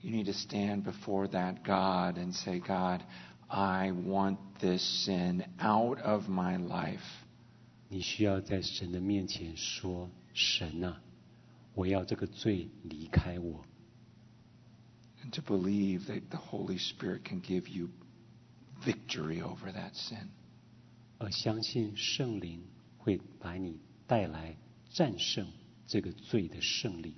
[0.00, 3.02] You need to stand before that God and say, God,
[3.48, 7.00] I want this sin out of my life.
[7.88, 11.00] 你需要在神的面前说：“神啊，
[11.74, 13.64] 我要这个罪离开我。”
[15.24, 17.88] And to believe that the Holy Spirit can give you
[18.84, 20.28] victory over that sin.
[21.18, 22.62] 而相信圣灵
[22.98, 24.56] 会把你带来
[24.90, 25.46] 战胜
[25.86, 27.14] 这个罪的胜利。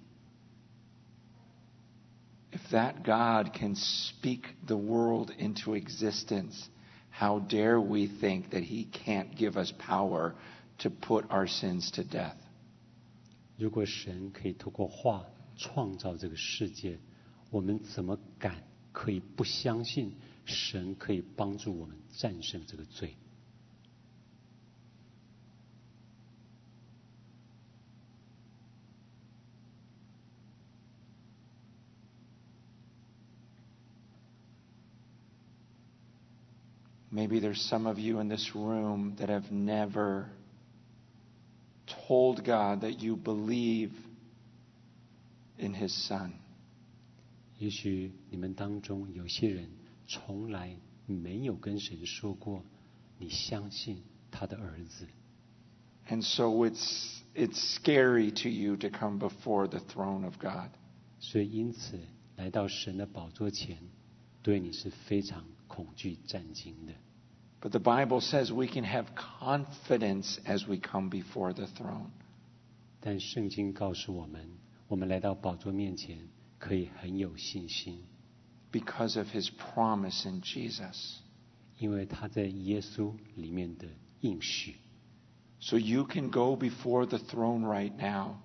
[2.51, 6.69] If that God can speak the world into existence,
[7.11, 10.35] how dare we think that He can't give us power
[10.79, 12.37] to put our sins to death?
[13.57, 15.25] 如果神可以透过话
[15.57, 16.99] 创造这个世界，
[17.51, 18.63] 我们怎么敢
[18.93, 20.15] 可以不相信
[20.45, 23.15] 神可以帮助我们战胜这个罪？
[37.13, 40.27] Maybe there's some of you in this room that have never
[42.07, 43.93] told God that you believe
[45.57, 46.33] in His Son.
[47.59, 49.69] 也许你们当中有些人
[50.07, 50.77] 从来
[51.07, 52.63] 没有跟神说过，
[53.19, 55.07] 你相信他的儿子，
[56.09, 60.71] And so it's, it's scary to you to come before the throne of God.
[61.19, 61.99] 所以因此
[62.37, 63.79] 来到神的宝座前，
[64.43, 66.93] 对你是非常 恐惧战惊的。
[67.61, 72.11] But the Bible says we can have confidence as we come before the throne.
[73.01, 74.49] 但圣经告诉我们，
[74.87, 78.05] 我们来到宝座面前可以很有信心，
[78.71, 81.19] because of his promise in Jesus.
[81.79, 83.87] 因为他在耶稣里面的
[84.21, 84.77] 应许。
[85.61, 88.37] So you can go before the throne right now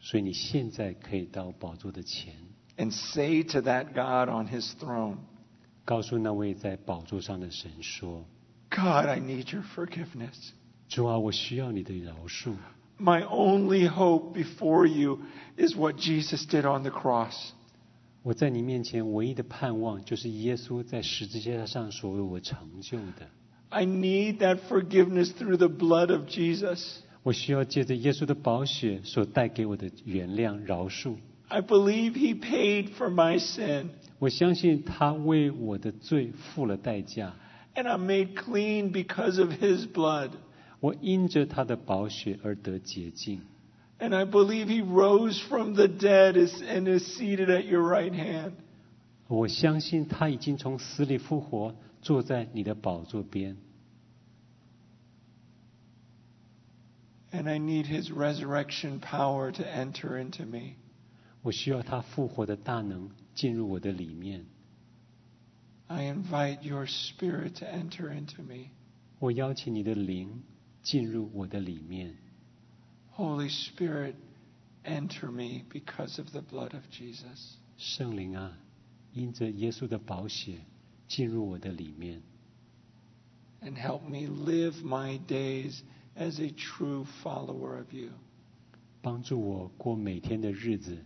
[0.00, 2.34] 所以你现在可以到宝座的前，
[2.76, 5.16] and say to that God on his throne,
[5.83, 8.25] 告诉那位在宝座上的神说
[8.69, 10.51] God, I need your forgiveness.：“
[10.87, 12.53] 主啊，我需要你的饶恕。
[12.99, 15.19] My only hope before you
[15.57, 17.51] is what Jesus did on the cross.
[18.23, 23.27] 我在你面前唯一的盼望，就是耶稣在十字架上所为我成就的。
[23.69, 26.97] I need that forgiveness through the blood of Jesus.
[27.23, 31.15] 我需要借着耶稣的宝血所带给我的原谅、饶恕。
[31.50, 37.34] I believe he paid for my sin, 我相信他为我的罪付了代价，
[37.74, 40.30] and I'm made clean because of his blood.
[40.80, 43.42] 我因着他的宝血而得洁净。
[43.98, 48.12] And I believe he rose from the dead is- and is seated at your right
[48.12, 48.52] hand.
[49.28, 53.56] 我相信他已经从死里复活，坐在你的宝座边。
[57.32, 60.76] And I need his resurrection power to enter into me.
[61.41, 64.45] 我需要他复活的大能进入我的里面。
[65.87, 68.69] I invite your spirit to enter into me.
[69.19, 70.43] 我邀请你的灵
[70.81, 72.15] 进入我的里面。
[73.15, 74.15] Holy Spirit,
[74.83, 77.55] enter me because of the blood of Jesus.
[77.77, 78.57] 圣灵啊，
[79.13, 80.61] 因着耶稣的宝血
[81.07, 82.21] 进入我的里面
[83.61, 85.81] ，And help me live my days
[86.15, 88.11] as a true follower of you.
[89.01, 91.03] 帮助我过每天的日子，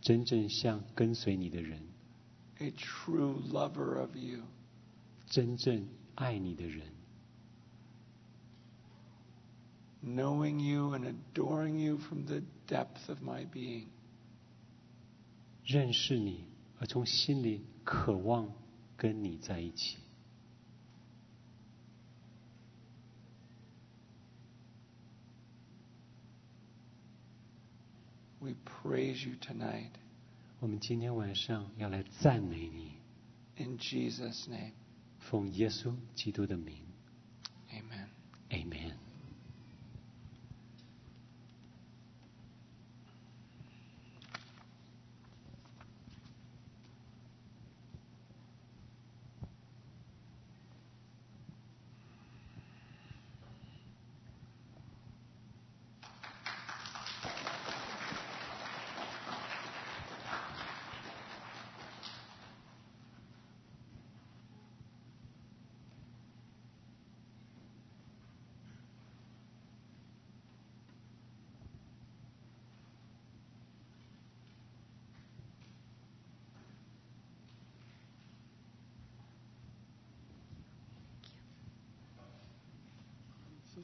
[0.00, 1.82] 真正像跟随你的人
[2.58, 4.42] ，a true lover of you.
[5.26, 6.82] 真正爱你的人
[10.04, 13.86] ，knowing you and adoring you from the depth of my being.
[15.64, 16.44] 认识你，
[16.78, 18.52] 而从心里渴望
[18.96, 19.98] 跟你在一起。
[28.45, 29.91] We praise you tonight
[30.59, 32.93] 我们今天晚上要来赞美你，
[33.57, 34.73] in Jesus' name.
[35.19, 36.75] 奉耶稣基督的名
[37.71, 38.07] Amen.
[38.49, 39.04] ，Amen。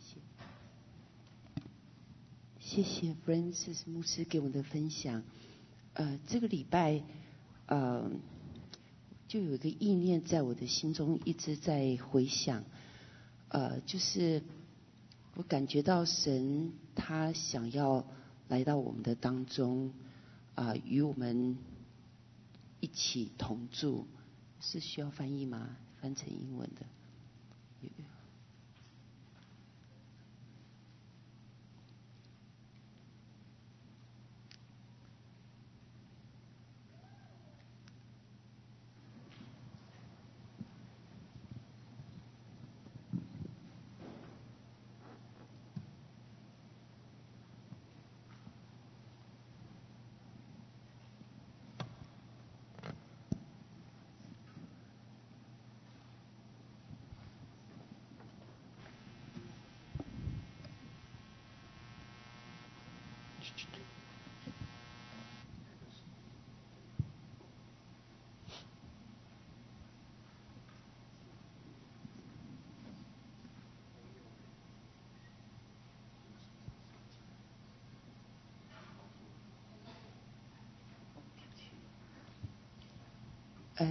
[0.02, 0.16] 谢
[2.60, 5.22] 谢，谢谢 Francis 牧师给我们的分享。
[5.94, 7.02] 呃，这个礼拜，
[7.66, 8.10] 呃，
[9.28, 12.64] 就有一个意念在我的心中一直在回想，
[13.48, 14.42] 呃，就是
[15.36, 18.04] 我感觉到神他想要
[18.48, 19.92] 来到我们的当中，
[20.54, 21.56] 啊、与我们
[22.80, 24.06] 一起同住，
[24.60, 25.76] 是需要翻译吗？
[26.00, 26.86] 翻成英文的。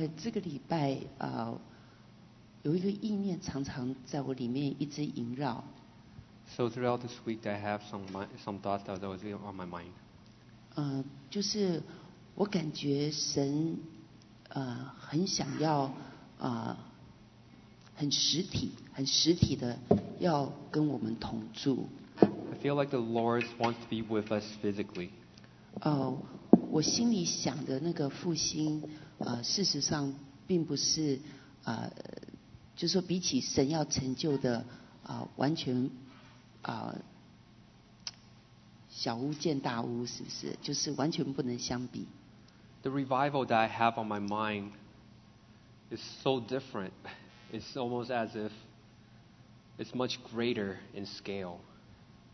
[0.02, 1.56] 呃，这个礼拜呃，
[2.64, 5.64] 有一个意念常常在我里面一直萦绕。
[6.56, 8.08] So throughout this week, I have some
[8.44, 9.92] some thoughts that was on my mind.
[10.74, 11.84] 呃，就是
[12.34, 13.78] 我感觉神
[14.50, 15.94] 呃很想要
[16.40, 16.76] 呃
[17.94, 19.78] 很实体、很实体的
[20.20, 21.88] 要跟我们同住。
[22.20, 25.10] I feel like the Lord wants to be with us physically.
[25.82, 26.18] 呃，
[26.72, 28.82] 我心里想的那个复兴，
[29.26, 30.14] 呃，事实上
[30.48, 31.20] 并不是
[31.64, 31.92] 呃，
[32.76, 34.66] 就说比起神要成就的
[35.04, 35.90] 啊、完全
[36.62, 36.96] 啊、
[38.90, 40.58] 小巫见大巫，是不是？
[40.62, 42.08] 就是完全不能相比。
[42.84, 44.72] The revival that I have on my mind
[45.92, 46.92] is so different.
[47.52, 48.52] It's almost as if
[49.78, 51.58] it's much greater in scale.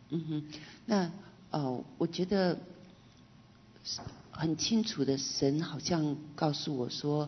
[0.10, 0.44] 嗯哼，
[0.86, 1.12] 那
[1.52, 2.58] 呃，我觉得
[4.38, 7.28] 很清楚的，神好像告诉我说，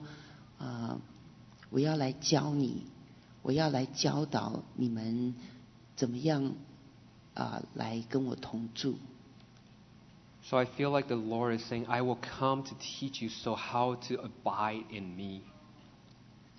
[0.59, 1.01] 啊、
[1.71, 2.83] 我要来教你，
[3.41, 5.33] 我要来教导你们
[5.95, 6.53] 怎么样
[7.33, 8.99] 啊、来跟我同住。
[10.43, 13.95] So I feel like the Lord is saying, I will come to teach you so how
[13.95, 15.41] to abide in me.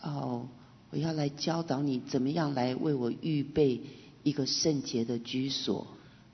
[0.03, 0.49] 哦，
[0.91, 3.81] 我要来教导你怎么样来为我预备
[4.25, 5.87] 一个圣洁的居所。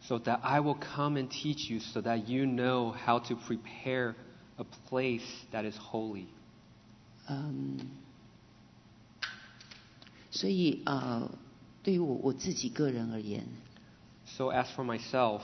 [0.08, 4.16] So that I will come and teach you so that you know how to prepare
[4.58, 6.26] a place that is holy.
[7.30, 7.78] 嗯，
[10.32, 11.30] 所以呃，
[11.84, 13.46] 对于我我自己个人而言，
[14.26, 15.42] So as for myself,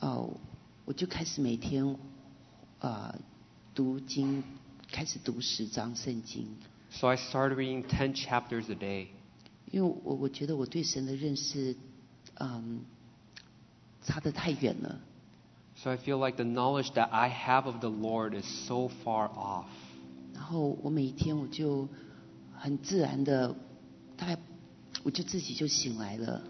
[0.00, 0.30] 哦，
[0.84, 1.96] 我就开始每天
[2.80, 3.18] 呃
[3.74, 4.44] 读经，
[4.92, 6.46] 开始读十章圣经，
[6.90, 9.06] so I started reading 10 chapters a day.
[9.70, 11.74] 因为我我觉得我对神的认识，
[12.34, 12.82] 嗯，
[14.03, 14.99] 差得太远了。
[15.75, 19.65] So I feel like the knowledge that I have of the Lord is so far off.
[20.33, 21.87] 然后我每天我就
[22.55, 23.55] 很自然的，
[24.15, 24.37] 大概
[25.03, 26.41] 我就自己就醒来了。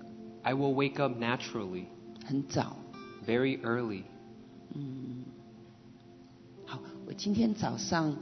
[0.41, 1.85] I will wake up naturally.
[2.25, 2.75] 很早。
[3.25, 4.03] Very early.
[4.73, 5.23] 嗯，
[6.65, 8.15] 好，我今天早上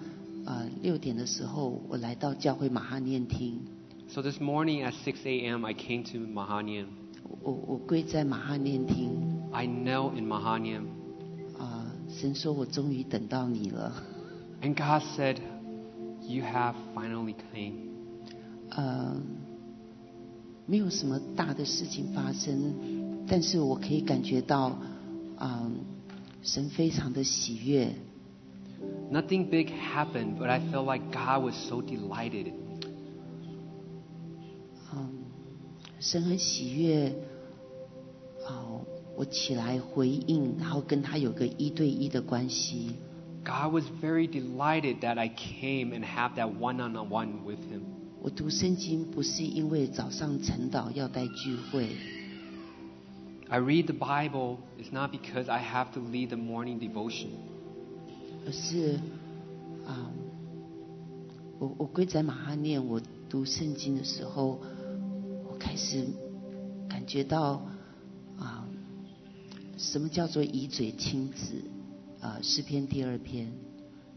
[0.46, 3.60] 呃六点的时候，我来到教会马哈念听。
[4.10, 5.66] So this morning at 6 a.m.
[5.66, 6.88] I came to Mahanaim.
[7.43, 9.11] 我我跪在马哈念厅，
[9.53, 10.83] I knelt in Mahanian,
[11.59, 13.93] 啊、神说我终于等到你了，
[14.63, 15.37] and God said,
[16.21, 17.75] You have finally came.
[18.71, 19.17] 呃，
[20.67, 22.75] 没有什么大的事情发生，
[23.29, 24.77] 但是我可以感觉到，
[25.37, 25.71] 啊、
[26.43, 27.95] 神非常的喜悦，
[29.13, 32.53] Nothing big happened, but I felt like God was so delighted.
[34.93, 35.11] 嗯，
[36.01, 37.15] 神很喜悦，啊、
[39.16, 42.96] 我起来回应，然后跟他有个一对一的关系。
[43.44, 47.82] God was very delighted that I came and have that one-on-one with Him.
[48.22, 51.90] 我读圣经不是因为早上晨祷要带聚会
[53.50, 57.30] ，I read the Bible is not because I have to lead the morning devotion.
[58.46, 59.00] 而是
[59.88, 60.12] 啊、
[61.58, 64.62] 我我跪在马哈念，我读圣经的时候，
[65.50, 66.06] 我开始
[66.88, 67.78] 感觉到啊、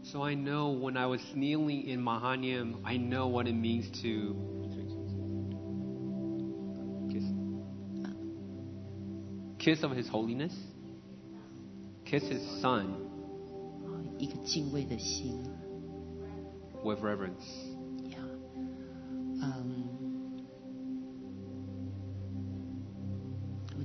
[0.03, 4.35] So I know when I was kneeling in Mahanaim, I know what it means to
[9.59, 10.53] kiss, of His Holiness,
[12.05, 13.01] kiss His Son.
[14.17, 15.43] 一个敬畏的心。
[16.83, 17.64] With reverence.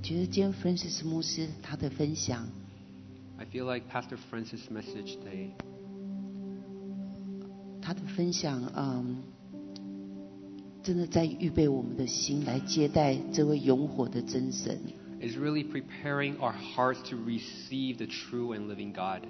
[0.09, 2.47] 觉得今天 Francis 牧师他的分享，
[3.37, 5.49] I feel like Pastor Francis' message today
[7.81, 9.23] 他的分享，嗯，
[10.83, 14.77] 真的在预备我们的心来接待这位永火的真神。
[15.21, 19.21] is really preparing our hearts to receive the true and living God.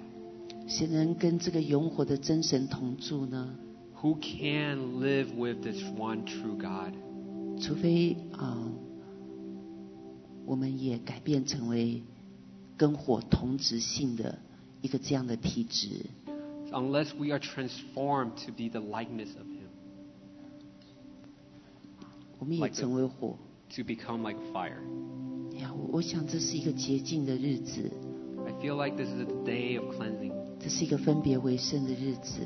[0.68, 3.56] 谁能跟这个永火的真神同住呢？
[4.02, 6.92] Who can live with this one true God?
[7.58, 8.68] 除非啊、
[10.51, 12.03] 我们也改变成为
[12.75, 14.37] 跟火同质性的
[14.81, 16.07] 一个这样的体质。
[16.73, 19.69] Unless we are transformed to be the likeness of Him,
[22.37, 23.37] 我们也成为火。
[23.73, 24.81] to become like fire.
[25.57, 27.89] 呀，我我想这是一个洁净的日子
[28.45, 32.41] ，I feel like this is a day of cleansing, 这是一个分别为圣的日子。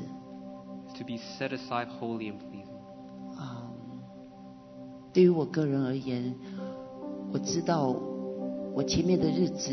[0.96, 3.36] to be set aside holy and pleasing.
[3.36, 3.68] 啊、
[5.12, 6.32] 对于我个人而言，
[7.33, 7.95] 我知道
[8.73, 9.71] 我前面的日子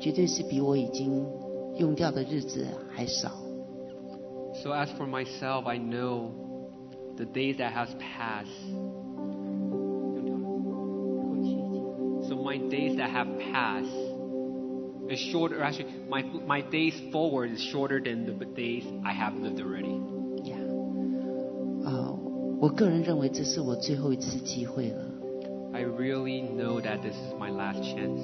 [0.00, 1.26] 绝对是比我已经
[1.76, 3.30] 用掉的日子还少。
[4.62, 6.30] So as for myself, I know
[7.16, 8.48] the days that has passed.
[12.28, 13.90] So my days that have passed
[15.08, 15.62] is shorter.
[15.62, 20.00] Actually, my my days forward is shorter than the days I have lived already.
[20.44, 20.56] 呀，
[21.84, 22.14] 啊，
[22.60, 25.04] 我个人认为这是我最后一次机会了。
[25.74, 28.20] I really know that this is my last chance.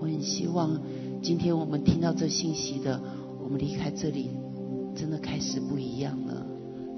[0.00, 0.80] 我很希望
[1.22, 3.00] 今天我们听到这信息的，
[3.42, 4.30] 我们离开这里，
[4.94, 6.46] 真的开始不一样了。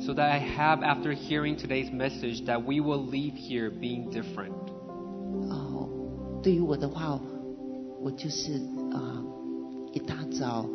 [0.00, 4.52] So that I have, after hearing today's message, that we will leave here being different.
[5.50, 5.88] 哦，
[6.42, 7.20] 对于我的话，
[8.02, 8.54] 我就是
[8.92, 9.22] 啊，
[9.92, 10.66] 一大早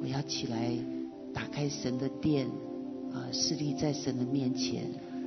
[0.00, 0.76] 我要起来
[1.32, 2.46] 打开神的殿，
[3.12, 4.84] 啊，侍立在神的面前。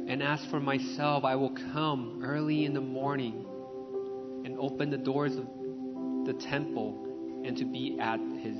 [0.08, 3.34] And as for myself, I will come early in the morning
[4.44, 5.46] and open the doors of
[6.26, 6.94] the temple
[7.44, 8.56] and to be at his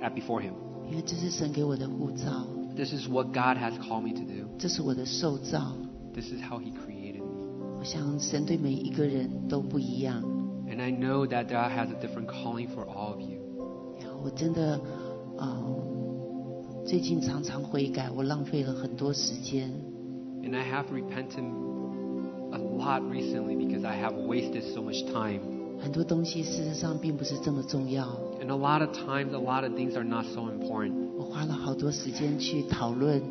[0.00, 0.54] at before him.
[0.88, 4.48] 因为这是神给我的护照， This is what God has called me to do.
[4.58, 5.76] 这是我的受造。
[6.14, 7.76] This is how he created me.
[7.78, 10.22] 我想神对每一个人都不一样。
[10.66, 13.38] And I know that God has a different calling for all of you.
[14.00, 14.80] 呀我真的，
[15.43, 15.59] 啊，
[16.85, 19.69] 最近常常悔改，我浪费了很多时间。
[20.41, 21.43] And I have repented
[22.51, 25.41] a lot recently because I have wasted so much time.
[25.81, 28.05] 很多东西事实上并不是这么重要。
[28.41, 30.93] And a lot of times, a lot of things are not so important.
[31.17, 33.21] 我花了好多时间去讨论，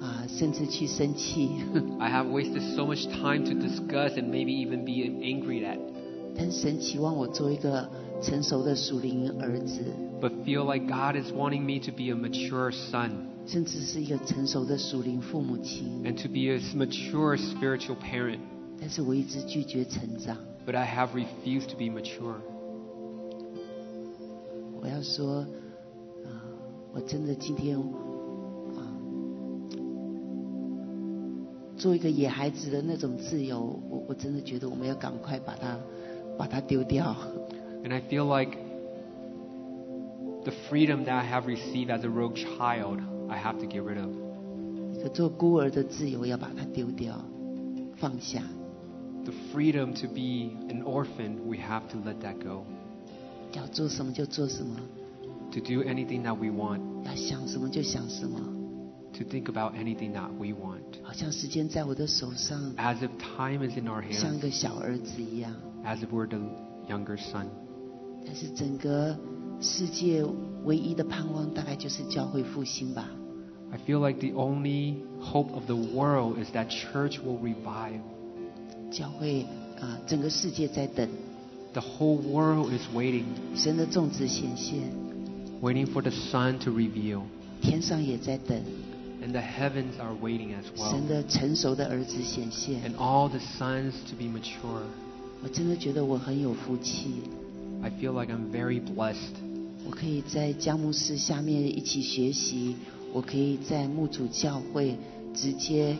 [0.00, 1.50] 啊，甚至去生气。
[1.98, 5.78] I have wasted so much time to discuss and maybe even be angry at.
[6.34, 7.90] 但神期望我做一个
[8.20, 9.80] 成熟的属灵儿子
[10.20, 13.10] ，But feel like God is wanting me to be a mature son
[13.46, 16.02] 甚至是一个成熟的属灵父母亲。
[16.04, 18.40] and to be a mature spiritual parent.
[18.80, 20.36] 但是我一直拒绝成长。
[20.66, 22.34] But I have refused to be mature.
[24.80, 25.46] 我要说，
[26.24, 26.28] 啊，
[26.92, 28.82] 我真的今天，啊，
[31.76, 35.78] 做一个野孩子的那种自由，我我真的觉得我们要赶快把它，
[36.36, 37.16] 把它丢掉。
[37.83, 38.57] And I feel like
[40.45, 42.99] the freedom that I have received as a rogue child,
[43.29, 44.09] I have to get rid of.
[44.93, 47.19] 一个做孤儿的自由要把它丢掉，
[47.97, 48.41] 放下。
[49.25, 52.63] The freedom to be an orphan, we have to let that go.
[53.53, 54.77] 要做什么就做什么，
[55.51, 58.39] To do anything that we want, 要想什么就想什么，
[59.13, 60.81] to think about anything that we want.
[61.03, 65.53] 好像时间在我的手上， As if time is in our 像一 hands, 个小儿子一样。
[65.85, 66.39] as if we're the
[66.89, 67.47] younger son.
[68.24, 69.16] 但是整个
[69.60, 70.24] 世界
[70.64, 73.08] 唯一的盼望，大概就是教会复兴吧。
[73.70, 78.00] I feel like the only hope of the world is that church will revive.
[78.90, 79.42] 教会
[79.80, 81.08] 啊、整个世界在等
[81.74, 84.80] The whole world is waiting, 神的种子显现
[85.60, 87.22] ，waiting for the sun to reveal.
[87.60, 88.58] 天上也在等
[89.22, 90.90] And the heavens are waiting as well.
[90.90, 92.80] 神的成熟的儿子显现。
[92.82, 94.82] And all the sons to be mature.
[95.42, 97.22] 我真的觉得我很有福气，
[97.81, 99.35] I feel like I'm very blessed.
[99.85, 102.75] 我可以在江牧师下面一起学习，
[103.11, 104.95] 我可以在牧主教会
[105.33, 105.95] 直接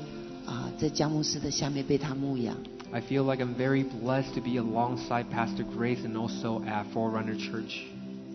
[0.46, 2.56] 啊、在江牧师的下面被他牧养。
[2.92, 7.36] I feel like I'm very blessed to be alongside Pastor Grace and also at Forerunner
[7.36, 7.82] Church.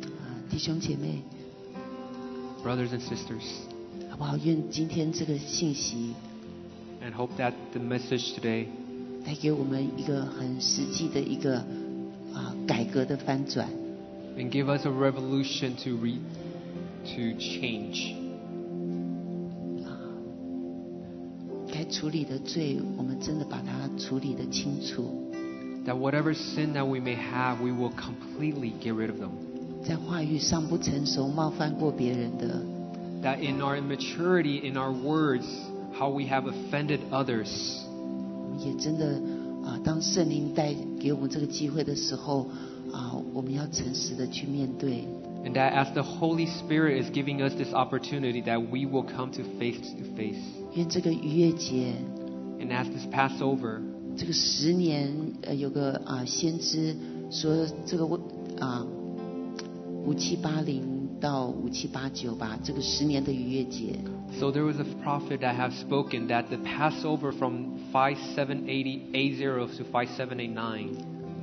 [0.03, 1.22] 啊，弟兄姐妹，
[2.64, 3.45] Brothers and sisters,
[4.11, 4.37] 好不好？
[4.39, 6.12] 愿今天这个信息
[7.03, 8.66] and hope that the message today
[9.24, 11.64] 带给我们一个很实际的一个啊
[12.66, 13.68] 改革的翻转。
[14.39, 16.18] and give us a revolution to re,
[17.05, 18.14] to change.
[21.70, 25.31] 该处理的罪，我们真的把它处理的清楚。
[25.85, 29.31] That whatever sin that we may have, we will completely get rid of them.
[29.85, 32.62] 在话语上不成熟、冒犯过别人的，
[33.22, 35.45] That in our immaturity, in our words,
[35.93, 39.32] how we have offended others, 我们也真的啊，
[39.85, 42.49] 当圣灵带给我们这个机会的时候
[42.93, 45.05] 啊，我们要诚实的去面对。
[45.45, 49.31] and that as the Holy Spirit is giving us this opportunity, that we will come
[49.33, 50.37] to face to face.
[50.74, 51.95] 愿这个逾越节，
[52.59, 53.81] And as this Passover,
[54.16, 56.97] 这个十年，呃，有个啊先知
[57.31, 58.05] 说这个
[58.59, 58.85] 啊
[60.05, 60.83] 五七八零
[61.20, 63.97] 到五七八九吧，这个十年的逾越节，
[64.41, 70.95] so there was a prophet that have spoken that the Passover from 5780 to 5789,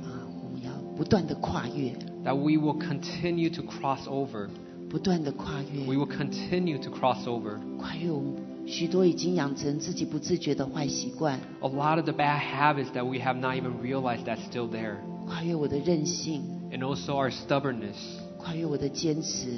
[0.02, 1.92] 啊，我们要不断的跨越，
[2.24, 4.48] that we will continue to cross over.
[4.88, 7.58] 不断的跨越 We，will continue to cross over.
[7.76, 8.34] 跨越我们
[8.66, 14.98] 许多已经养成自己不自觉的坏习惯， A lot of the bad habits that we have not even realized that's still there.
[15.26, 17.96] 跨越我的任性， and also our stubbornness,
[18.38, 19.48] 跨越我的坚持，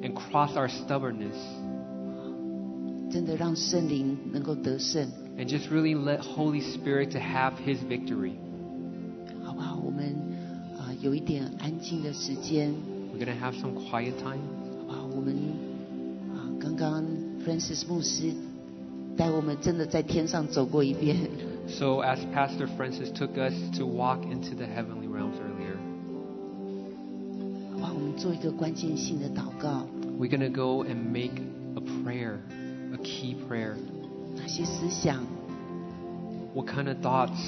[0.00, 1.36] and cross our stubbornness,
[3.10, 8.32] 真的让圣灵能够得胜， and just really let Holy Spirit to have His victory.
[9.44, 9.76] 好不好？
[9.82, 10.14] 我们
[10.78, 12.72] 啊、有一点安静的时间，
[13.14, 14.40] We're gonna have some quiet time.
[14.80, 15.06] 好不好？
[15.14, 15.34] 我们
[16.34, 17.04] 啊、刚刚
[17.44, 18.32] Francis 牧师
[19.16, 21.16] 带我们真的在天上走过一遍，
[21.66, 25.76] So, as Pastor Francis took us to walk into the heavenly realms earlier,
[27.72, 27.92] 好不好？
[27.94, 29.86] 我们做一个关键性的祷告，
[30.18, 31.40] we're gonna go and make
[31.76, 32.38] a prayer,
[32.92, 33.74] a key prayer.
[34.42, 35.22] 哪些思想，
[36.54, 37.38] What kind of thoughts?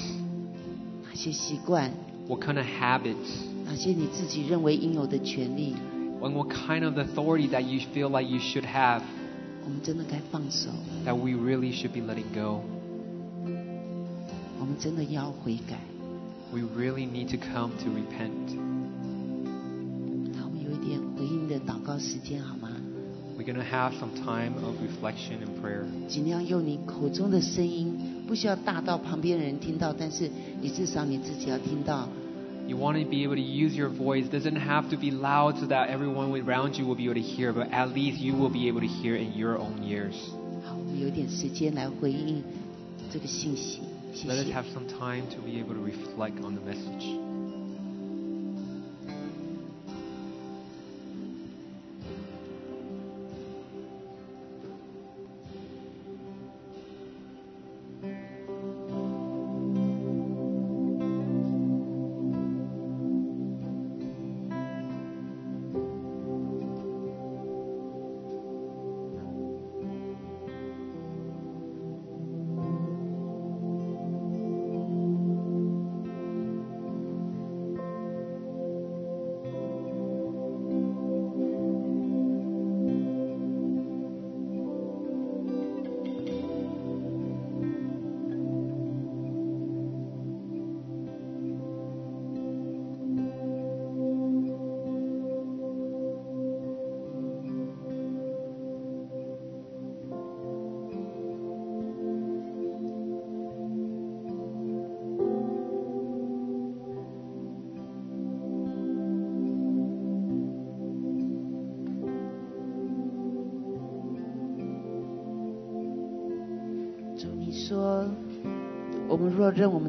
[1.03, 1.91] 哪些习惯，
[2.27, 3.15] What kind of habits?
[3.65, 5.75] 哪些你自己认为应有的权利，
[6.21, 9.01] And what kind of authority that you feel like you should have
[9.63, 10.69] 我们真的该放手，
[11.05, 12.61] that we really should be letting go?
[14.59, 15.77] 我们真的要悔改。
[16.53, 18.57] We really need to come to repent.
[20.37, 22.69] 好，我们有一点回应的祷告时间，好吗？
[23.45, 25.85] We're going to have some time of reflection and prayer.
[26.07, 30.29] 尽量用你口中的声音，不需要大到旁边的人听到，但是
[30.61, 32.07] 你至少你自己要听到。
[32.67, 34.29] You want to be able to use your voice.
[34.29, 37.51] Doesn't have to be loud so that everyone around you will be able to hear,
[37.51, 40.15] but at least you will be able to hear in your own ears.
[40.63, 42.43] 好，我们有点时间来回应
[43.11, 43.79] 这个信息，
[44.13, 44.53] 谢 Let us 谢。
[44.53, 47.24] have some time to be able to reflect on the message.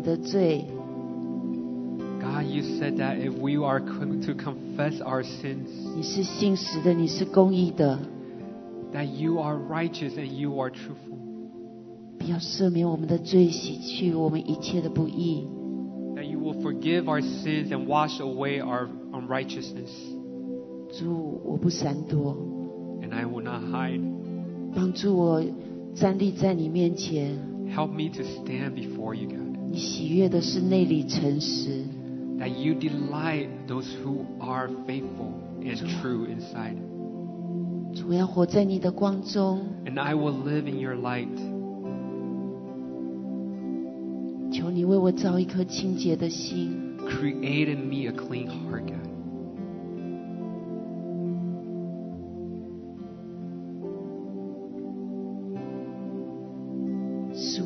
[0.06, 0.64] 的罪，
[2.20, 7.98] God, you said that if we are con- to confess our sins, 你是信实的，你是公义的，
[8.92, 11.18] that you are righteous and you are truthful,
[12.18, 15.46] 必要赦免我们的罪，洗去我们一切的不义。
[16.14, 19.90] that you will forgive our sins and wash away our unrighteousness.
[20.96, 22.36] 主，我不闪躲，
[23.02, 24.02] And I will not hide.
[24.74, 25.42] 帮助我
[25.94, 27.36] 站立在你面前。
[27.74, 29.45] Help me to stand before you, God.
[29.70, 31.84] 你喜悦的是内里诚实，
[32.38, 35.32] That you delight those who are faithful
[35.62, 36.76] and true inside.
[37.94, 39.60] 主我要活在你的光中。
[39.84, 41.28] And I will live in your light.
[44.50, 48.92] 求你为我造一颗清洁的心， Create in me a clean heart,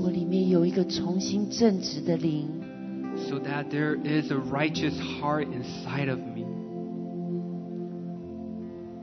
[0.00, 2.48] 我里面有一个重新正直的灵。
[3.28, 6.44] So that there is a righteous heart inside of me.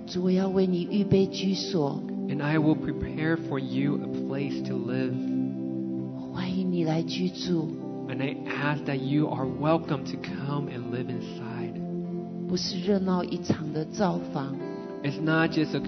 [0.06, 5.14] 主，我要为你预备居所， And I will prepare for you a place to live.
[6.32, 7.70] 欢迎你来居住。
[8.10, 11.74] And I ask that you are welcome to come and live inside.
[12.48, 14.56] 不是热闹一场的造访，
[15.04, 15.82] It's not just a,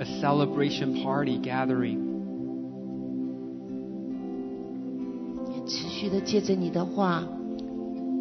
[0.00, 2.05] a celebration party gathering.
[5.96, 7.24] 续的借着你的话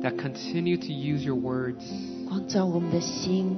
[0.02, 1.84] that continue to use your words
[2.28, 3.56] 光照我们的心。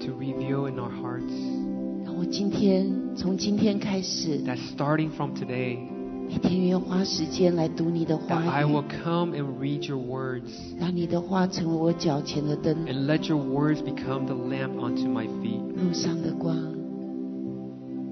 [0.00, 1.32] to reveal in our hearts
[2.04, 2.86] 让我今天
[3.16, 5.78] 从今天开始， that starting from today
[6.28, 13.80] 每天愿花时间来读你的 that 话 I 语 will，come and read your words 让你的话成为我脚前的灯， and let your words
[13.82, 16.56] become the lamp unto my feet 路上的光，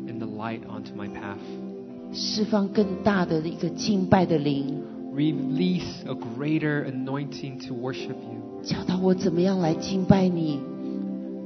[0.06, 1.38] and the light onto my path
[2.12, 4.80] 释放更大的一个敬拜的灵，
[5.12, 10.58] release a greater anointing to worship you 教导我怎么样来敬拜你，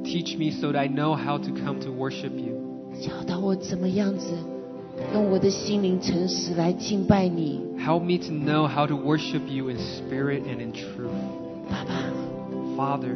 [0.05, 2.57] teach me so that I know how to come to worship you
[3.01, 4.33] 教导我怎么样子
[5.13, 7.61] 用我的心灵诚实来敬拜你。
[7.79, 11.11] help me to know how to worship you in spirit and in truth
[11.69, 11.93] 爸爸，
[12.77, 13.15] Father,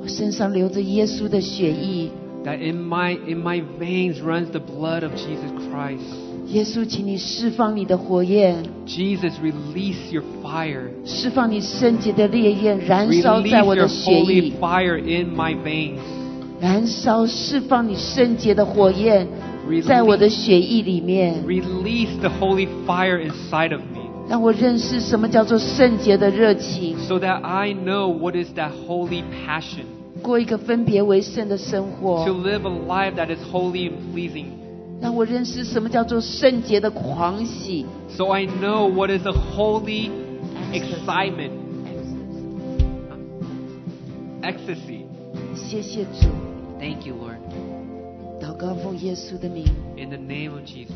[0.00, 2.10] 我身上流着耶稣的血液，
[2.44, 6.25] that in my in my veins runs the blood of Jesus Christ.
[6.48, 10.88] 耶稣，请你释放你的火焰， Jesus, release your fire.
[11.04, 15.98] 释放你圣洁的烈焰，燃烧在 Release 我 your 的血液 holy，fire in my veins.
[16.60, 19.26] 燃烧释放你圣洁的火焰，
[19.68, 28.34] Release 在我的血液里面， Release the holy fire inside of me 让我认识什么叫做圣洁的热情， so that I know what
[28.36, 29.84] is that holy passion
[30.22, 34.46] 过一个分别为圣的生 to 活， live a life that is holy and pleasing.
[35.00, 37.84] 让我认识什么叫做圣洁的狂喜。
[38.08, 40.10] So I know what is a holy
[40.72, 41.50] excitement,
[44.42, 45.06] ecstasy.
[45.54, 46.28] 谢谢主，
[46.78, 47.38] Thank you, Lord.
[48.40, 49.64] 祷告奉耶稣的名，
[49.96, 50.92] In the name of Jesus.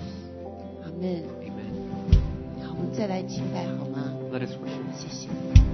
[0.83, 1.23] 阿门。
[1.43, 2.65] Amen.
[2.65, 4.13] 好，我们再来敬拜好吗？
[4.33, 4.97] Let us worship.
[4.97, 5.70] 谢谢。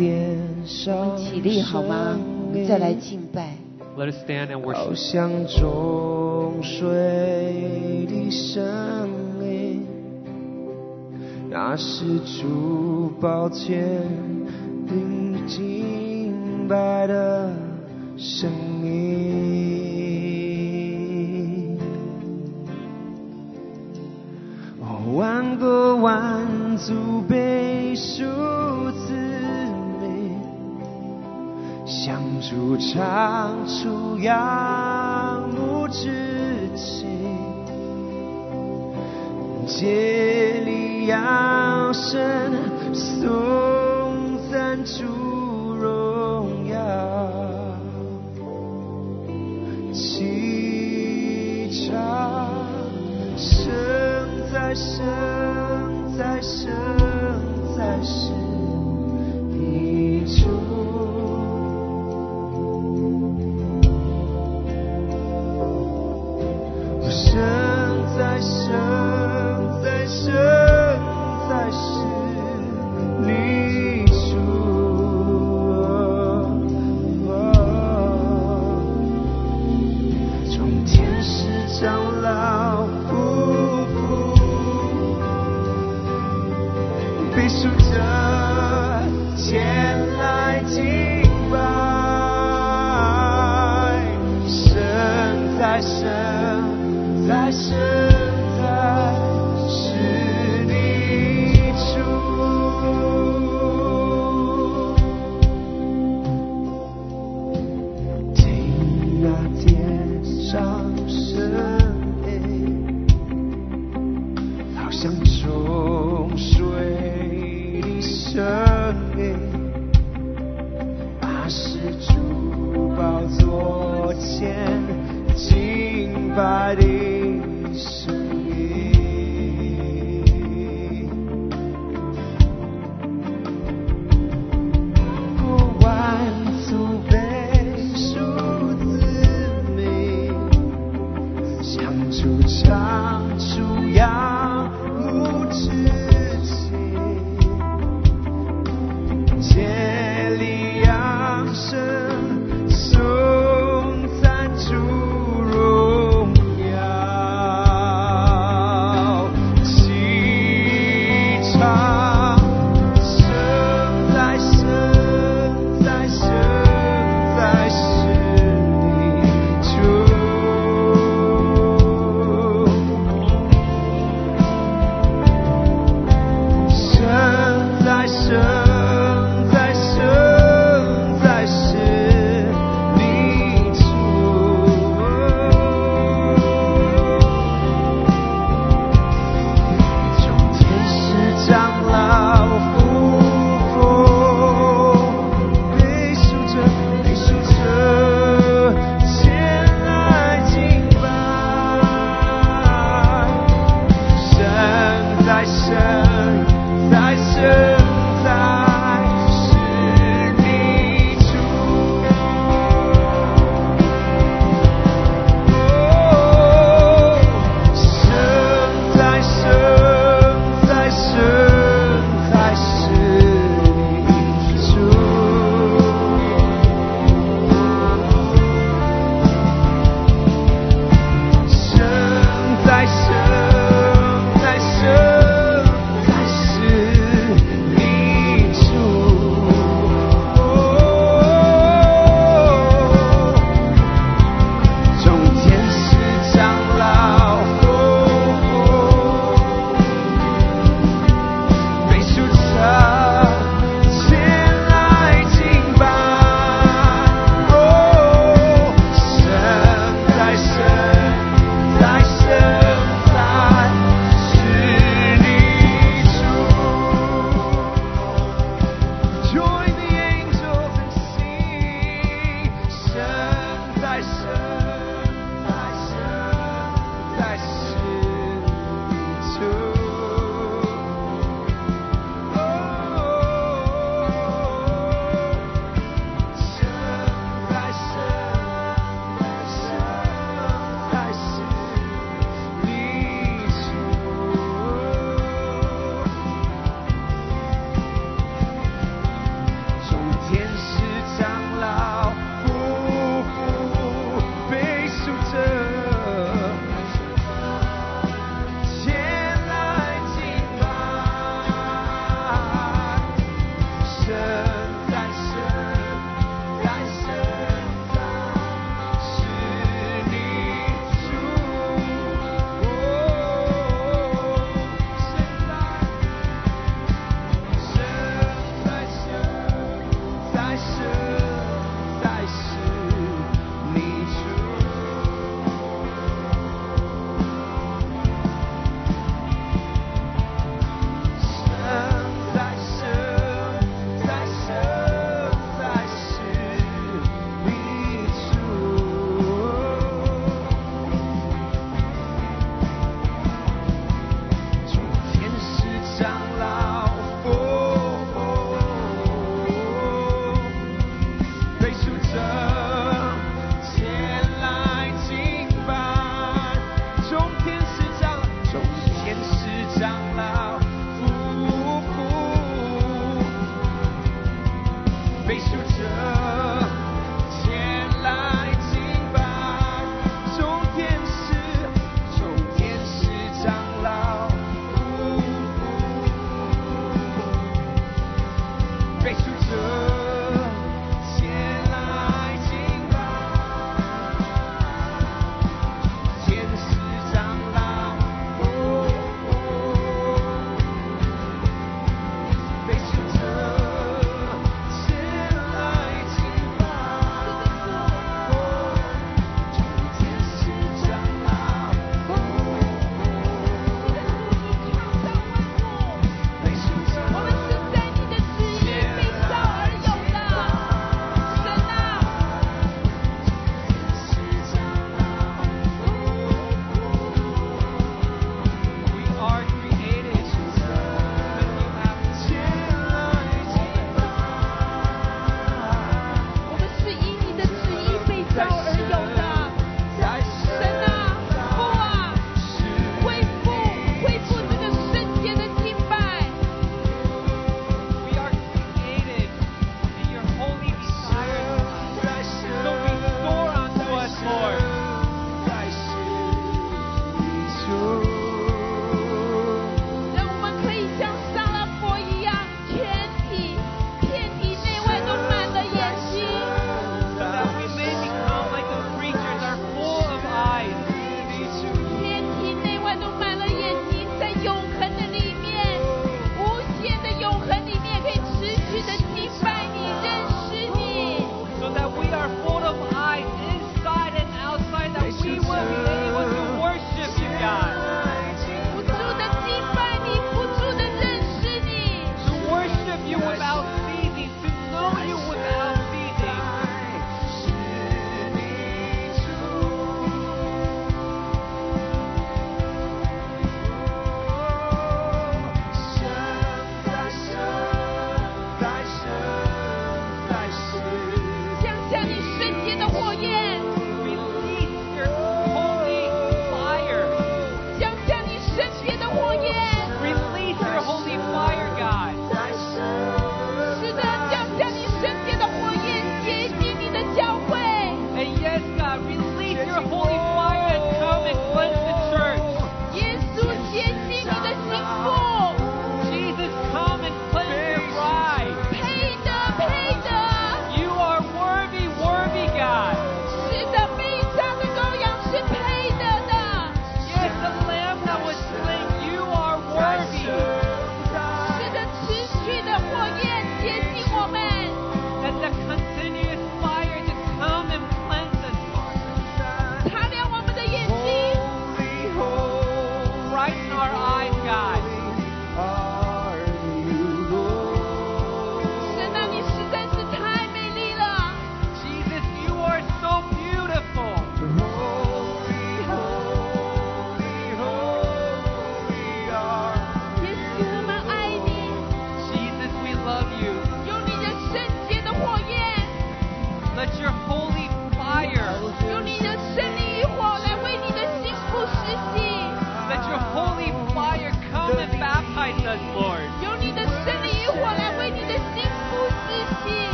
[0.00, 2.16] 我们起立好吗？
[2.46, 3.56] 我们再来敬拜。
[3.96, 4.94] Let us stand and 好 worship.
[4.94, 9.08] 像中水的声
[9.42, 9.84] 音，
[11.50, 13.48] 那是主宝
[17.08, 17.50] 的
[18.16, 18.48] 声
[18.84, 19.28] 音。
[24.80, 28.22] 哦，万国万族被数
[32.48, 37.06] 主唱出仰慕之情，
[39.66, 42.14] 竭力扬声
[42.94, 43.67] 颂